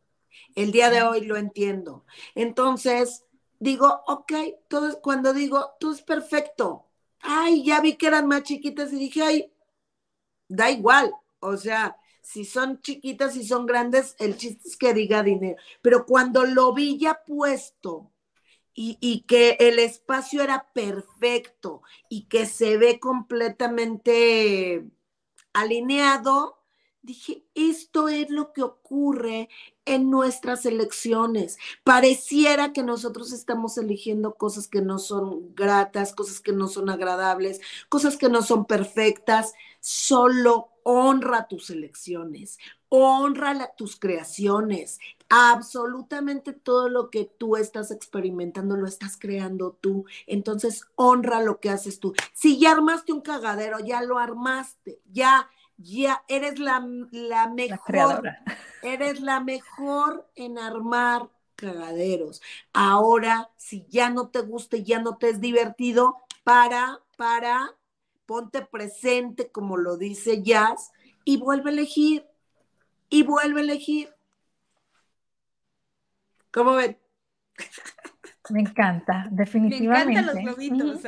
[0.56, 2.06] El día de hoy lo entiendo.
[2.34, 3.26] Entonces,
[3.60, 4.34] digo, ok,
[4.68, 6.88] todo, cuando digo, tú es perfecto.
[7.20, 9.54] Ay, ya vi que eran más chiquitas y dije, ay,
[10.48, 11.14] da igual.
[11.40, 15.58] O sea, si son chiquitas y son grandes, el chiste es que diga dinero.
[15.82, 18.12] Pero cuando lo vi ya puesto
[18.74, 24.86] y, y, que el espacio era perfecto y que se ve completamente
[25.54, 26.65] alineado,
[27.06, 29.50] dije, esto es lo que ocurre
[29.86, 31.58] en nuestras elecciones.
[31.84, 37.62] Pareciera que nosotros estamos eligiendo cosas que no son gratas, cosas que no son agradables,
[37.88, 39.54] cosas que no son perfectas.
[39.80, 42.58] Solo honra tus elecciones,
[42.90, 45.00] honra tus creaciones.
[45.30, 50.06] Absolutamente todo lo que tú estás experimentando lo estás creando tú.
[50.28, 52.14] Entonces, honra lo que haces tú.
[52.34, 58.24] Si ya armaste un cagadero, ya lo armaste, ya ya eres la, mejor,
[58.82, 62.42] eres la mejor en armar cagaderos.
[62.74, 67.76] Ahora, si ya no te gusta y ya no te es divertido, para, para,
[68.26, 70.92] ponte presente, como lo dice Jazz,
[71.24, 72.28] y vuelve a elegir,
[73.10, 74.14] y vuelve a elegir.
[76.52, 76.98] ¿Cómo ven?
[78.50, 80.14] Me encanta, definitivamente.
[80.14, 81.02] Me encantan los globitos.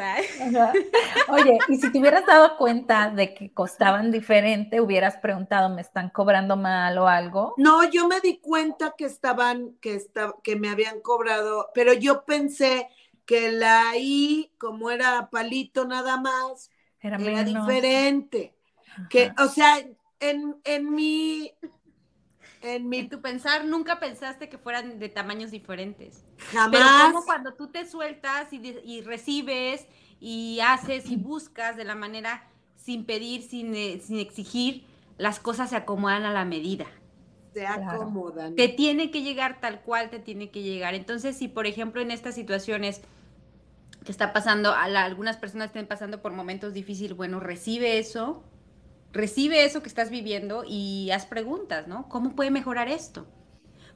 [1.30, 6.10] Oye, y si te hubieras dado cuenta de que costaban diferente, hubieras preguntado, ¿me están
[6.10, 7.54] cobrando mal o algo?
[7.58, 10.02] No, yo me di cuenta que estaban, que,
[10.44, 12.88] que me habían cobrado, pero yo pensé
[13.26, 18.56] que la I, como era palito nada más, era, diferente.
[19.10, 19.78] Que, o sea,
[20.20, 21.54] en, en mi
[22.62, 23.08] en, mi...
[23.08, 26.26] tu pensar, nunca pensaste que fueran de tamaños diferentes.
[26.52, 26.72] Jamás.
[26.72, 29.88] Pero como cuando tú te sueltas y, recibes
[30.20, 34.86] y haces y buscas de la manera sin pedir, sin, eh, sin exigir,
[35.18, 36.86] las cosas se acomodan a la medida.
[37.54, 38.56] Se acomodan.
[38.56, 40.94] Te tiene que llegar tal cual te tiene que llegar.
[40.94, 43.02] Entonces, si por ejemplo en estas situaciones
[44.06, 48.44] que está pasando, a algunas personas estén pasando por momentos difíciles, bueno, recibe eso,
[49.18, 52.08] recibe eso que estás viviendo y haz preguntas, ¿no?
[52.08, 53.28] ¿Cómo puede mejorar esto?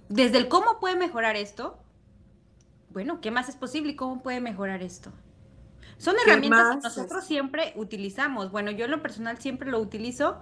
[0.09, 1.79] Desde el cómo puede mejorar esto,
[2.89, 5.13] bueno, ¿qué más es posible y cómo puede mejorar esto?
[5.97, 8.51] Son herramientas que nosotros siempre utilizamos.
[8.51, 10.41] Bueno, yo en lo personal siempre lo utilizo.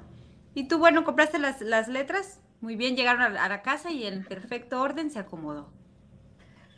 [0.55, 4.81] Y tú, bueno, compraste las, letras, muy bien, llegaron a, la casa y en perfecto
[4.81, 5.71] orden se acomodó.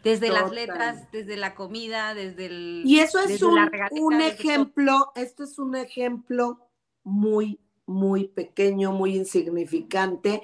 [0.04, 2.82] Desde las letras, desde la comida, desde el...
[2.84, 3.60] Y eso es un,
[3.92, 6.68] un ejemplo, esto es un ejemplo
[7.04, 7.60] muy
[7.92, 10.42] muy pequeño, muy insignificante,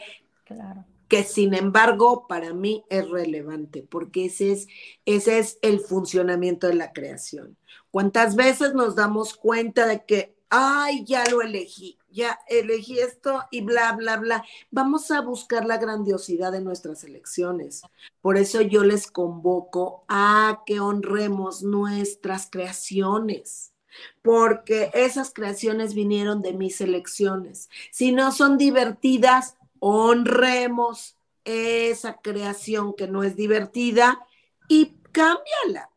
[1.07, 4.67] que sin embargo para mí es relevante, porque ese es,
[5.05, 7.57] ese es el funcionamiento de la creación.
[7.91, 13.61] ¿Cuántas veces nos damos cuenta de que, ay, ya lo elegí, ya elegí esto y
[13.61, 14.43] bla, bla, bla?
[14.69, 17.81] Vamos a buscar la grandiosidad de nuestras elecciones.
[18.21, 23.73] Por eso yo les convoco a que honremos nuestras creaciones
[24.21, 27.69] porque esas creaciones vinieron de mis elecciones.
[27.91, 34.25] Si no son divertidas, honremos esa creación que no es divertida
[34.67, 35.89] y cámbiala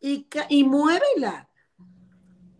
[0.00, 1.48] y, y muévela.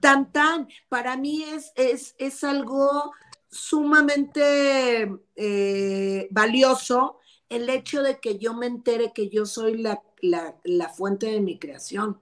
[0.00, 3.12] Tan, tan, para mí es, es, es algo
[3.50, 7.18] sumamente eh, valioso
[7.48, 11.58] el hecho de que yo me entere que yo soy la, la fuente de mi
[11.58, 12.20] creación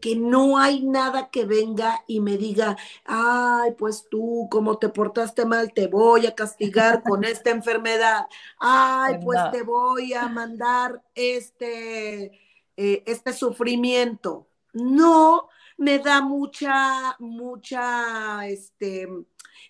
[0.00, 5.44] que no hay nada que venga y me diga, ay, pues tú, como te portaste
[5.44, 8.26] mal, te voy a castigar con esta enfermedad,
[8.58, 12.32] ay, pues te voy a mandar este,
[12.76, 14.48] eh, este sufrimiento.
[14.72, 19.08] No, me da mucha, mucha, este,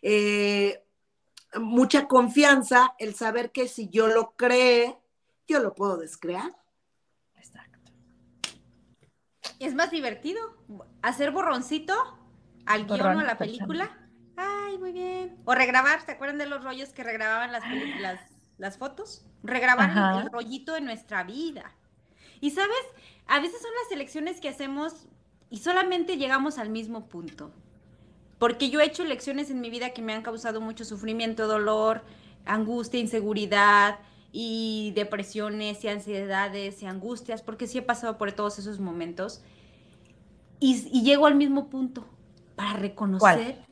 [0.02, 0.82] eh,
[1.54, 4.98] mucha confianza el saber que si yo lo cree,
[5.46, 6.54] yo lo puedo descrear.
[9.59, 10.40] Es más divertido
[11.03, 11.94] hacer borroncito
[12.66, 13.96] al guion o a la película.
[14.36, 15.36] Ay, muy bien.
[15.44, 17.64] O regrabar, ¿se acuerdan de los rollos que regrababan las,
[18.01, 18.20] las,
[18.57, 19.24] las fotos?
[19.42, 21.72] Regrabar el rollito de nuestra vida.
[22.40, 22.76] Y sabes,
[23.26, 25.07] a veces son las elecciones que hacemos
[25.51, 27.53] y solamente llegamos al mismo punto.
[28.38, 32.05] Porque yo he hecho elecciones en mi vida que me han causado mucho sufrimiento, dolor,
[32.44, 33.99] angustia, inseguridad,
[34.32, 39.42] y depresiones y ansiedades y angustias, porque sí he pasado por todos esos momentos.
[40.60, 42.06] Y, llego al mismo punto,
[42.56, 43.64] para reconocer,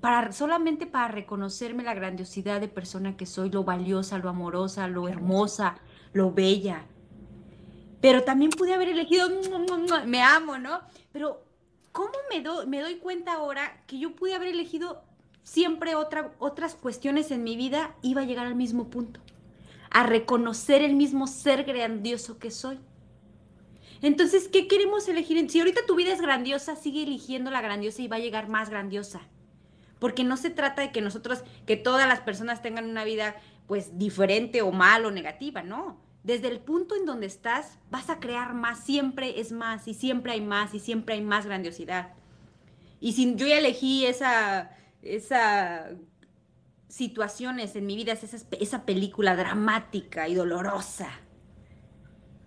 [0.00, 5.08] para solamente para reconocerme la grandiosidad de persona que soy, lo valiosa, lo amorosa, lo
[5.08, 5.76] hermosa,
[6.12, 6.84] lo bella.
[8.00, 9.28] Pero también pude haber elegido,
[10.06, 10.80] me amo, ¿no?
[11.12, 11.42] Pero
[11.92, 15.02] ¿cómo me, me doy cuenta ahora que yo pude haber elegido
[15.42, 19.20] siempre otra, otras cuestiones en mi vida, iba a llegar al mismo punto?
[19.90, 22.78] A reconocer el mismo ser grandioso que soy.
[24.02, 25.50] Entonces, ¿qué queremos elegir?
[25.50, 28.70] Si ahorita tu vida es grandiosa, sigue eligiendo la grandiosa y va a llegar más
[28.70, 29.20] grandiosa.
[29.98, 33.36] Porque no se trata de que nosotros, que todas las personas tengan una vida
[33.66, 36.00] pues diferente o mal o negativa, no.
[36.22, 40.32] Desde el punto en donde estás, vas a crear más, siempre es más y siempre
[40.32, 42.14] hay más y siempre hay más grandiosidad.
[43.00, 44.70] Y si yo ya elegí esa,
[45.02, 45.90] esa
[46.90, 51.08] situaciones en mi vida, es esa, esa película dramática y dolorosa,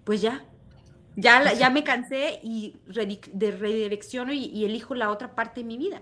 [0.03, 0.45] pues ya,
[1.15, 6.01] ya, ya me cansé y de redirecciono y, elijo la otra parte de mi vida.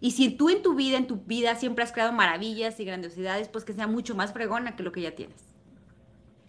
[0.00, 3.48] Y si tú en tu vida, en tu vida siempre has creado maravillas y grandiosidades,
[3.48, 5.42] pues que sea mucho más fregona que lo que ya tienes.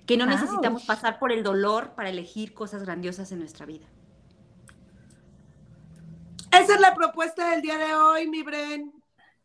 [0.05, 3.87] Que no necesitamos pasar por el dolor para elegir cosas grandiosas en nuestra vida.
[6.51, 8.93] Esa es la propuesta del día de hoy, mi Bren.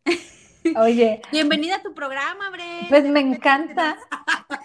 [0.75, 1.23] Oye.
[1.31, 2.87] Bienvenida a tu programa, Bre.
[2.89, 3.97] Pues me encanta.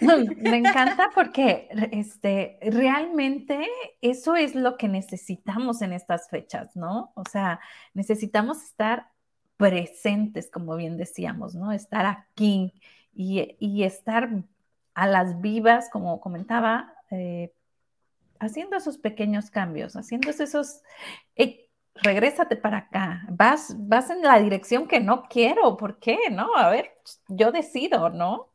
[0.00, 3.68] me encanta porque este, realmente
[4.00, 7.12] eso es lo que necesitamos en estas fechas, ¿no?
[7.14, 7.60] O sea,
[7.94, 9.10] necesitamos estar
[9.56, 11.72] presentes, como bien decíamos, ¿no?
[11.72, 12.72] Estar aquí
[13.14, 14.30] y, estar
[14.94, 17.52] a las vivas, como comentaba, eh,
[18.40, 20.82] haciendo esos pequeños cambios, haciendo esos,
[21.94, 26.18] regrésate para acá, vas, vas en la dirección que no quiero, ¿por qué?
[26.30, 26.90] No, a ver,
[27.28, 28.48] yo decido, ¿no?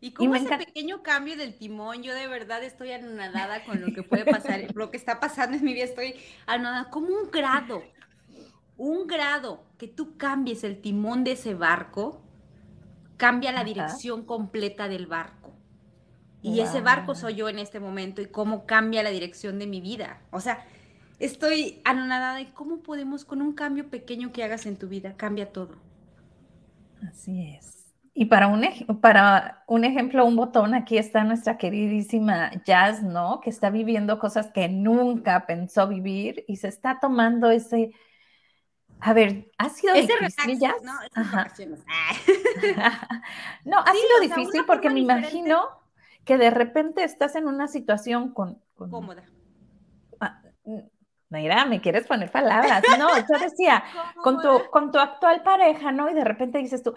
[0.00, 4.04] Y como ese pequeño cambio del timón, yo de verdad estoy anonadada con lo que
[4.04, 6.14] puede pasar, lo que está pasando en mi vida, estoy
[6.46, 7.82] anonadada, como un grado,
[8.76, 12.22] un grado que tú cambies el timón de ese barco,
[13.16, 15.52] cambia la dirección completa del barco.
[16.40, 19.80] Y ese barco soy yo en este momento y cómo cambia la dirección de mi
[19.80, 20.20] vida.
[20.30, 20.64] O sea,
[21.18, 25.52] estoy anonadada de cómo podemos con un cambio pequeño que hagas en tu vida, cambia
[25.52, 25.76] todo.
[27.06, 27.76] Así es.
[28.14, 28.66] Y para un,
[29.00, 33.40] para un ejemplo, un botón, aquí está nuestra queridísima Jazz, ¿no?
[33.40, 37.92] Que está viviendo cosas que nunca pensó vivir y se está tomando ese...
[38.98, 40.82] A ver, ha sido difícil, Jazz?
[40.82, 40.94] No,
[43.64, 45.68] no ha sido difícil porque me imagino
[46.24, 48.60] que de repente estás en una situación con...
[48.76, 49.22] Cómoda.
[51.30, 52.82] Ah, mira, me quieres poner palabras.
[52.98, 53.84] No, yo decía,
[54.22, 56.10] con tu, con tu actual pareja, ¿no?
[56.10, 56.94] Y de repente dices tú,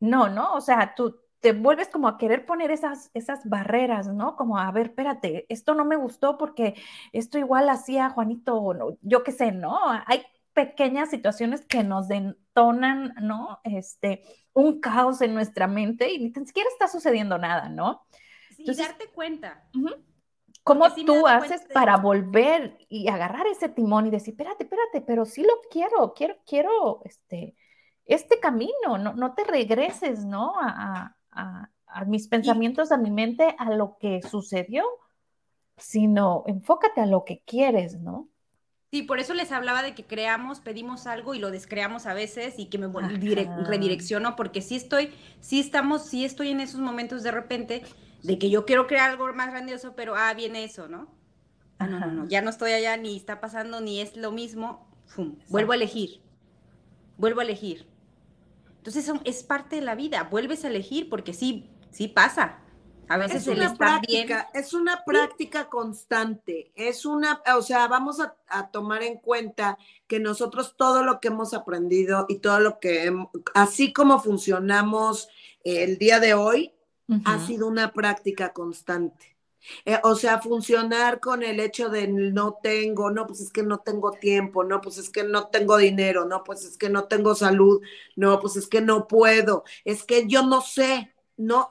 [0.00, 0.52] no, ¿no?
[0.54, 4.36] O sea, tú te vuelves como a querer poner esas, esas barreras, ¿no?
[4.36, 6.74] Como, a ver, espérate, esto no me gustó porque
[7.12, 9.78] esto igual hacía Juanito, no, yo qué sé, ¿no?
[10.06, 13.60] Hay pequeñas situaciones que nos detonan, ¿no?
[13.64, 18.02] Este, un caos en nuestra mente y ni siquiera está sucediendo nada, ¿no?
[18.56, 19.64] Sí, y darte cuenta.
[20.64, 25.42] ¿Cómo tú haces para volver y agarrar ese timón y decir, espérate, espérate, pero sí
[25.42, 27.56] lo quiero, quiero, quiero, este,
[28.04, 30.54] este camino, no, no te regreses, ¿no?
[30.60, 31.16] A,
[32.06, 34.84] mis pensamientos, a mi mente, a lo que sucedió,
[35.76, 38.28] sino enfócate a lo que quieres, ¿no?
[38.90, 42.58] Sí, por eso les hablaba de que creamos, pedimos algo y lo descreamos a veces
[42.58, 47.30] y que me redirecciono, porque sí estoy, sí estamos, sí estoy en esos momentos de
[47.30, 47.82] repente
[48.22, 51.08] de que yo quiero crear algo más grandioso, pero ah, viene eso, ¿no?
[51.78, 54.88] Ah, no, no, no, ya no estoy allá, ni está pasando, ni es lo mismo,
[55.48, 56.20] vuelvo a elegir,
[57.16, 57.88] vuelvo a elegir.
[58.76, 62.58] Entonces es parte de la vida, vuelves a elegir porque sí, sí pasa.
[63.08, 68.70] A veces es una práctica, es una práctica constante, es una, o sea, vamos a,
[68.70, 73.12] tomar en cuenta que nosotros todo lo que hemos aprendido y todo lo que,
[73.54, 75.28] así como funcionamos
[75.64, 76.72] el día de hoy,
[77.24, 79.32] ha sido una práctica constante.
[79.84, 83.78] Eh, o sea, funcionar con el hecho de no tengo, no, pues es que no
[83.78, 87.34] tengo tiempo, no, pues es que no tengo dinero, no, pues es que no tengo
[87.34, 87.80] salud,
[88.16, 91.68] no, pues es que no puedo, es que yo no sé, no,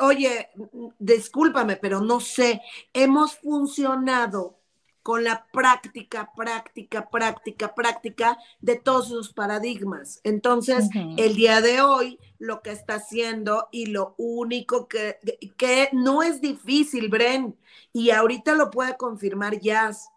[0.00, 0.50] oye,
[0.98, 2.60] discúlpame, pero no sé,
[2.92, 4.58] hemos funcionado
[5.02, 10.20] con la práctica, práctica, práctica, práctica de todos sus paradigmas.
[10.22, 15.18] Entonces, el día de hoy, lo que está haciendo y lo único que,
[15.56, 17.56] que no es difícil, Bren,
[17.92, 20.08] y ahorita lo puede confirmar Jazz,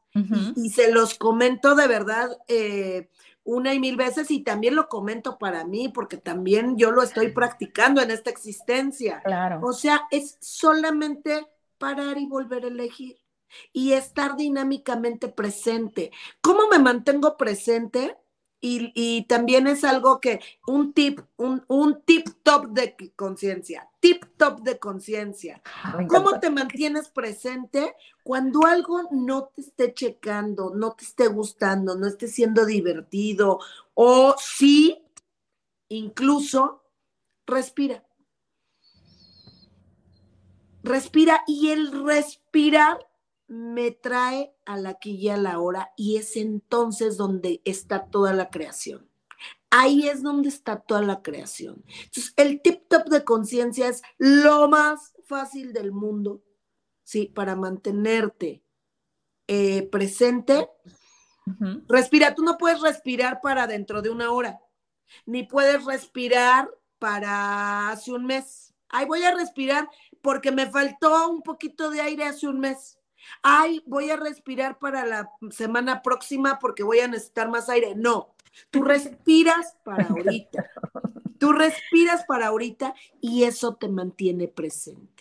[0.55, 3.09] y, se los comento de verdad eh,
[3.43, 7.31] una y mil veces y también lo comento para mí, porque también yo lo estoy
[7.31, 9.21] practicando en esta existencia.
[9.25, 9.59] Claro.
[9.61, 11.45] O sea, es solamente
[11.77, 13.17] parar y volver a elegir
[13.73, 16.11] y estar dinámicamente presente.
[16.41, 18.17] ¿Cómo me mantengo presente?
[18.67, 24.61] Y, también es algo que, un tip, un, un tip top de conciencia, tip top
[24.61, 25.61] de conciencia.
[26.07, 27.93] ¿Cómo te mantienes presente
[28.23, 33.59] cuando algo no te esté checando, no te esté gustando, no esté siendo divertido
[33.93, 35.05] o sí,
[35.89, 36.83] incluso,
[37.45, 38.03] respira.
[40.83, 42.99] Respira y el respirar
[43.47, 48.33] me trae a la aquí y a la hora y es entonces donde está toda
[48.33, 49.09] la creación.
[49.69, 51.83] Ahí es donde está toda la creación.
[51.87, 56.43] Entonces, el tip top de conciencia es lo más fácil del mundo,
[57.03, 57.25] ¿sí?
[57.27, 58.63] Para mantenerte
[59.47, 60.69] eh, presente.
[61.87, 64.59] Respira, tú no puedes respirar para dentro de una hora,
[65.27, 68.73] ni puedes respirar para hace un mes.
[68.89, 69.87] Ay, voy a respirar
[70.21, 72.97] porque me faltó un poquito de aire hace un mes
[73.41, 77.95] ay, voy a respirar para la semana próxima porque voy a necesitar más aire.
[77.95, 78.35] No,
[78.69, 80.71] tú respiras para ahorita.
[81.37, 85.15] Tú respiras para ahorita y eso te mantiene presente.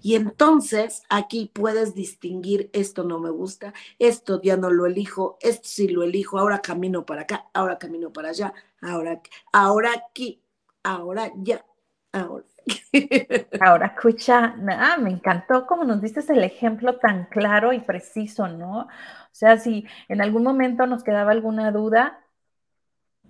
[0.00, 5.68] Y entonces aquí puedes distinguir, esto no me gusta, esto ya no lo elijo, esto
[5.68, 9.20] sí lo elijo, ahora camino para acá, ahora camino para allá, ahora,
[9.52, 10.40] ahora aquí,
[10.82, 11.66] ahora ya,
[12.12, 12.44] ahora
[13.60, 18.80] Ahora escucha, nada, me encantó como nos diste el ejemplo tan claro y preciso, ¿no?
[18.82, 18.88] O
[19.34, 22.22] sea, si en algún momento nos quedaba alguna duda,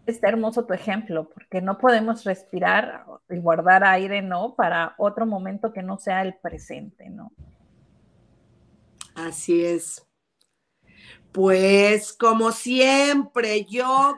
[0.04, 4.56] Está hermoso tu ejemplo, porque no podemos respirar y guardar aire, ¿no?
[4.56, 7.30] Para otro momento que no sea el presente, ¿no?
[9.14, 10.04] Así es.
[11.32, 14.14] Pues como siempre, yo,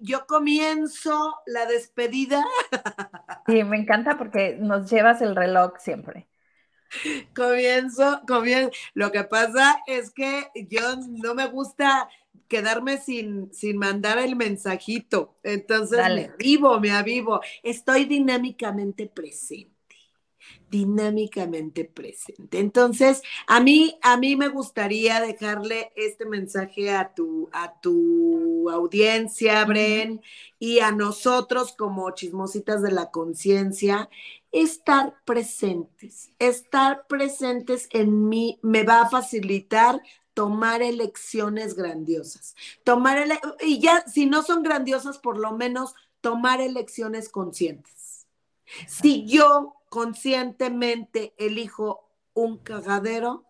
[0.00, 2.44] yo comienzo la despedida.
[3.46, 6.28] Sí, me encanta porque nos llevas el reloj siempre.
[7.34, 8.70] Comienzo, comienzo.
[8.94, 12.08] Lo que pasa es que yo no me gusta
[12.46, 15.38] quedarme sin, sin mandar el mensajito.
[15.42, 17.40] Entonces me avivo, me avivo.
[17.62, 19.71] Estoy dinámicamente presente
[20.70, 22.58] dinámicamente presente.
[22.58, 29.64] Entonces, a mí, a mí me gustaría dejarle este mensaje a tu, a tu audiencia,
[29.64, 30.22] Bren,
[30.58, 34.08] y a nosotros como chismositas de la conciencia,
[34.50, 36.30] estar presentes.
[36.38, 40.00] Estar presentes en mí me va a facilitar
[40.34, 42.54] tomar elecciones grandiosas.
[42.84, 43.26] Tomar
[43.60, 48.26] y ya si no son grandiosas, por lo menos tomar elecciones conscientes.
[48.86, 53.44] Si yo conscientemente elijo un cagadero,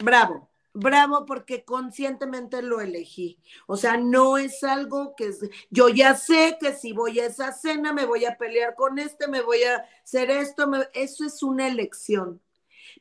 [0.00, 3.38] bravo, bravo porque conscientemente lo elegí.
[3.66, 5.30] O sea, no es algo que
[5.70, 9.28] yo ya sé que si voy a esa cena me voy a pelear con este,
[9.28, 12.42] me voy a hacer esto, eso es una elección.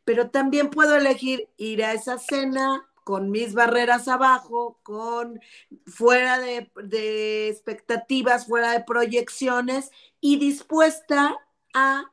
[0.06, 5.40] Pero también puedo elegir ir a esa cena con mis barreras abajo, con
[5.86, 11.38] fuera de, expectativas, fuera de proyecciones y dispuesta
[11.74, 12.12] a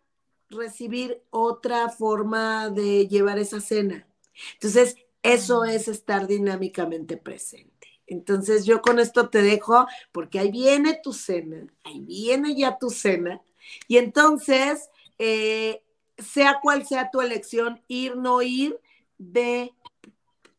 [0.48, 4.06] recibir otra forma de llevar esa cena.
[4.54, 7.88] Entonces, eso es estar dinámicamente presente.
[8.06, 12.90] Entonces, yo con esto te dejo porque ahí viene tu cena, ahí viene ya tu
[12.90, 13.40] cena.
[13.86, 15.84] Y entonces, eh,
[16.18, 18.80] sea cual sea tu elección, ir, no ir,
[19.18, 19.72] de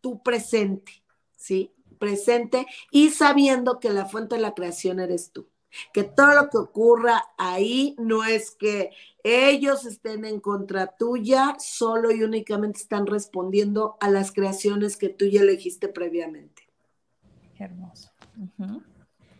[0.01, 1.03] tu presente,
[1.35, 1.71] ¿sí?
[1.99, 5.47] Presente y sabiendo que la fuente de la creación eres tú.
[5.93, 8.91] Que todo lo que ocurra ahí no es que
[9.23, 15.25] ellos estén en contra tuya, solo y únicamente están respondiendo a las creaciones que tú
[15.25, 16.63] ya elegiste previamente.
[17.55, 18.09] Qué hermoso.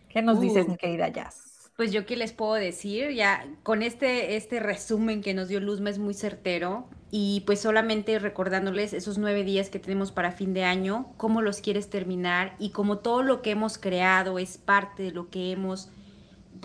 [0.07, 1.50] ¿Qué nos dices, mi querida Jazz?
[1.81, 5.89] Pues yo qué les puedo decir, ya con este, este resumen que nos dio Luzma
[5.89, 10.63] es muy certero y pues solamente recordándoles esos nueve días que tenemos para fin de
[10.63, 15.09] año, cómo los quieres terminar y como todo lo que hemos creado es parte de
[15.09, 15.89] lo que hemos,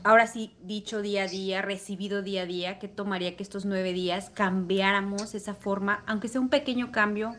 [0.05, 3.95] ahora sí dicho día a día, recibido día a día, que tomaría que estos nueve
[3.95, 7.35] días cambiáramos esa forma, aunque sea un pequeño cambio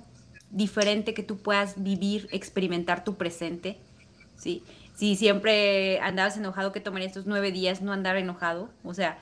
[0.50, 3.78] diferente que tú puedas vivir, experimentar tu presente,
[4.36, 4.64] ¿sí?
[4.98, 8.72] Si siempre andabas enojado, que tomaría estos nueve días no andar enojado?
[8.84, 9.20] O sea,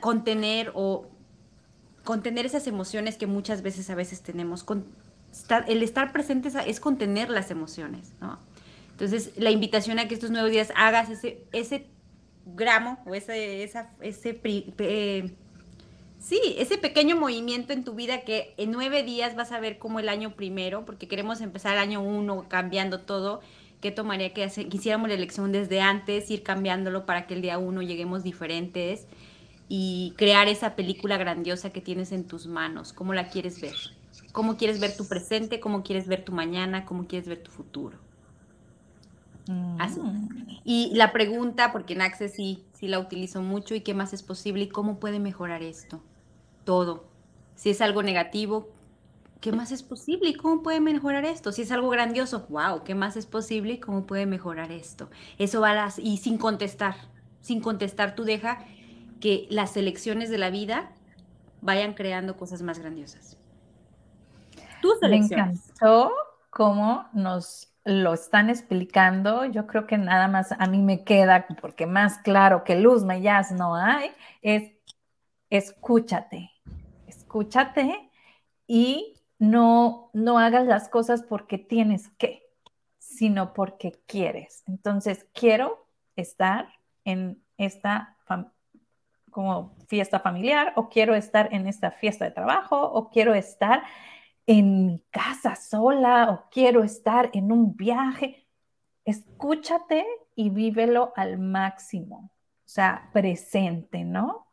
[0.00, 1.06] contener o
[2.02, 4.64] contener esas emociones que muchas veces a veces tenemos.
[4.64, 4.86] Con,
[5.68, 8.40] el estar presente es, contener las emociones, ¿no?
[8.90, 11.86] Entonces, la invitación a que estos nueve días hagas ese, ese
[12.44, 14.40] gramo o ese, ese,
[16.18, 20.00] sí, ese pequeño movimiento en tu vida que en nueve días vas a ver como
[20.00, 23.42] el año primero, porque queremos empezar el año uno cambiando todo,
[23.80, 27.58] qué tomaría que, hacer, hiciéramos la elección desde antes, ir cambiándolo para que el día
[27.58, 29.06] uno lleguemos diferentes
[29.68, 32.92] y crear esa película grandiosa que tienes en tus manos.
[32.92, 33.74] ¿Cómo la quieres ver?
[34.32, 35.60] ¿Cómo quieres ver tu presente?
[35.60, 36.84] ¿Cómo quieres ver tu mañana?
[36.84, 37.98] ¿Cómo quieres ver tu futuro?
[39.78, 40.00] Así.
[40.00, 40.28] Mm.
[40.64, 44.22] Y la pregunta, porque en Access sí, sí la utilizo mucho, ¿y qué más es
[44.22, 44.64] posible?
[44.64, 46.00] ¿Y cómo puede mejorar esto?
[46.64, 47.04] Todo.
[47.56, 48.68] Si es algo negativo,
[49.40, 51.52] ¿qué más es posible y cómo puede mejorar esto?
[51.52, 55.08] Si es algo grandioso, wow, ¿qué más es posible y cómo puede mejorar esto?
[55.38, 56.96] Eso va a las, y sin contestar,
[57.40, 58.64] sin contestar, tú deja
[59.20, 60.90] que las elecciones de la vida
[61.60, 63.36] vayan creando cosas más grandiosas.
[64.80, 65.46] Tus elecciones.
[65.46, 66.12] Me encantó
[66.50, 69.44] cómo nos lo están explicando.
[69.46, 73.52] Yo creo que nada más a mí me queda, porque más claro que luz, jazz
[73.52, 74.10] no hay,
[74.42, 74.72] es
[75.50, 76.50] escúchate,
[77.06, 78.10] escúchate
[78.66, 82.42] y no, no hagas las cosas porque tienes que,
[82.98, 84.64] sino porque quieres.
[84.66, 85.86] Entonces, quiero
[86.16, 86.68] estar
[87.04, 88.16] en esta
[89.30, 93.84] como fiesta familiar o quiero estar en esta fiesta de trabajo o quiero estar
[94.46, 98.48] en mi casa sola o quiero estar en un viaje.
[99.04, 104.47] Escúchate y vívelo al máximo, o sea, presente, ¿no?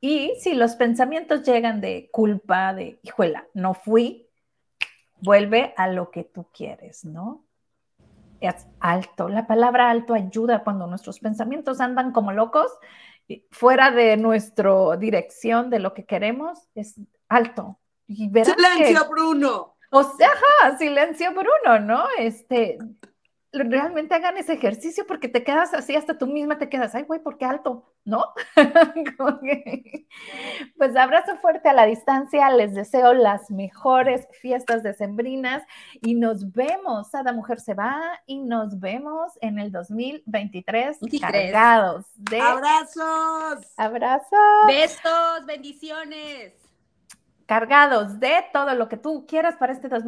[0.00, 4.28] Y si los pensamientos llegan de culpa, de, hijuela, no fui,
[5.20, 7.44] vuelve a lo que tú quieres, ¿no?
[8.40, 9.28] Es alto.
[9.28, 12.72] La palabra alto ayuda cuando nuestros pensamientos andan como locos,
[13.50, 16.96] fuera de nuestra dirección de lo que queremos, es
[17.28, 17.78] alto.
[18.08, 19.76] silencio, Bruno.
[19.90, 20.30] O sea,
[20.78, 22.04] silencio, Bruno, ¿no?
[22.18, 22.78] Este,
[23.52, 27.20] realmente hagan ese ejercicio porque te quedas así, hasta tú misma te quedas, ay, güey,
[27.20, 27.92] ¿por qué alto?
[28.04, 28.24] ¿No?
[30.78, 35.64] pues abrazo fuerte a la distancia, les deseo las mejores fiestas decembrinas
[36.00, 42.40] y nos vemos, Sada Mujer se va y nos vemos en el 2023 cargados de...
[42.40, 43.66] Abrazos.
[43.76, 44.66] Abrazos.
[44.66, 46.54] Besos, bendiciones.
[47.46, 49.98] Cargados de todo lo que tú quieras para este 2023.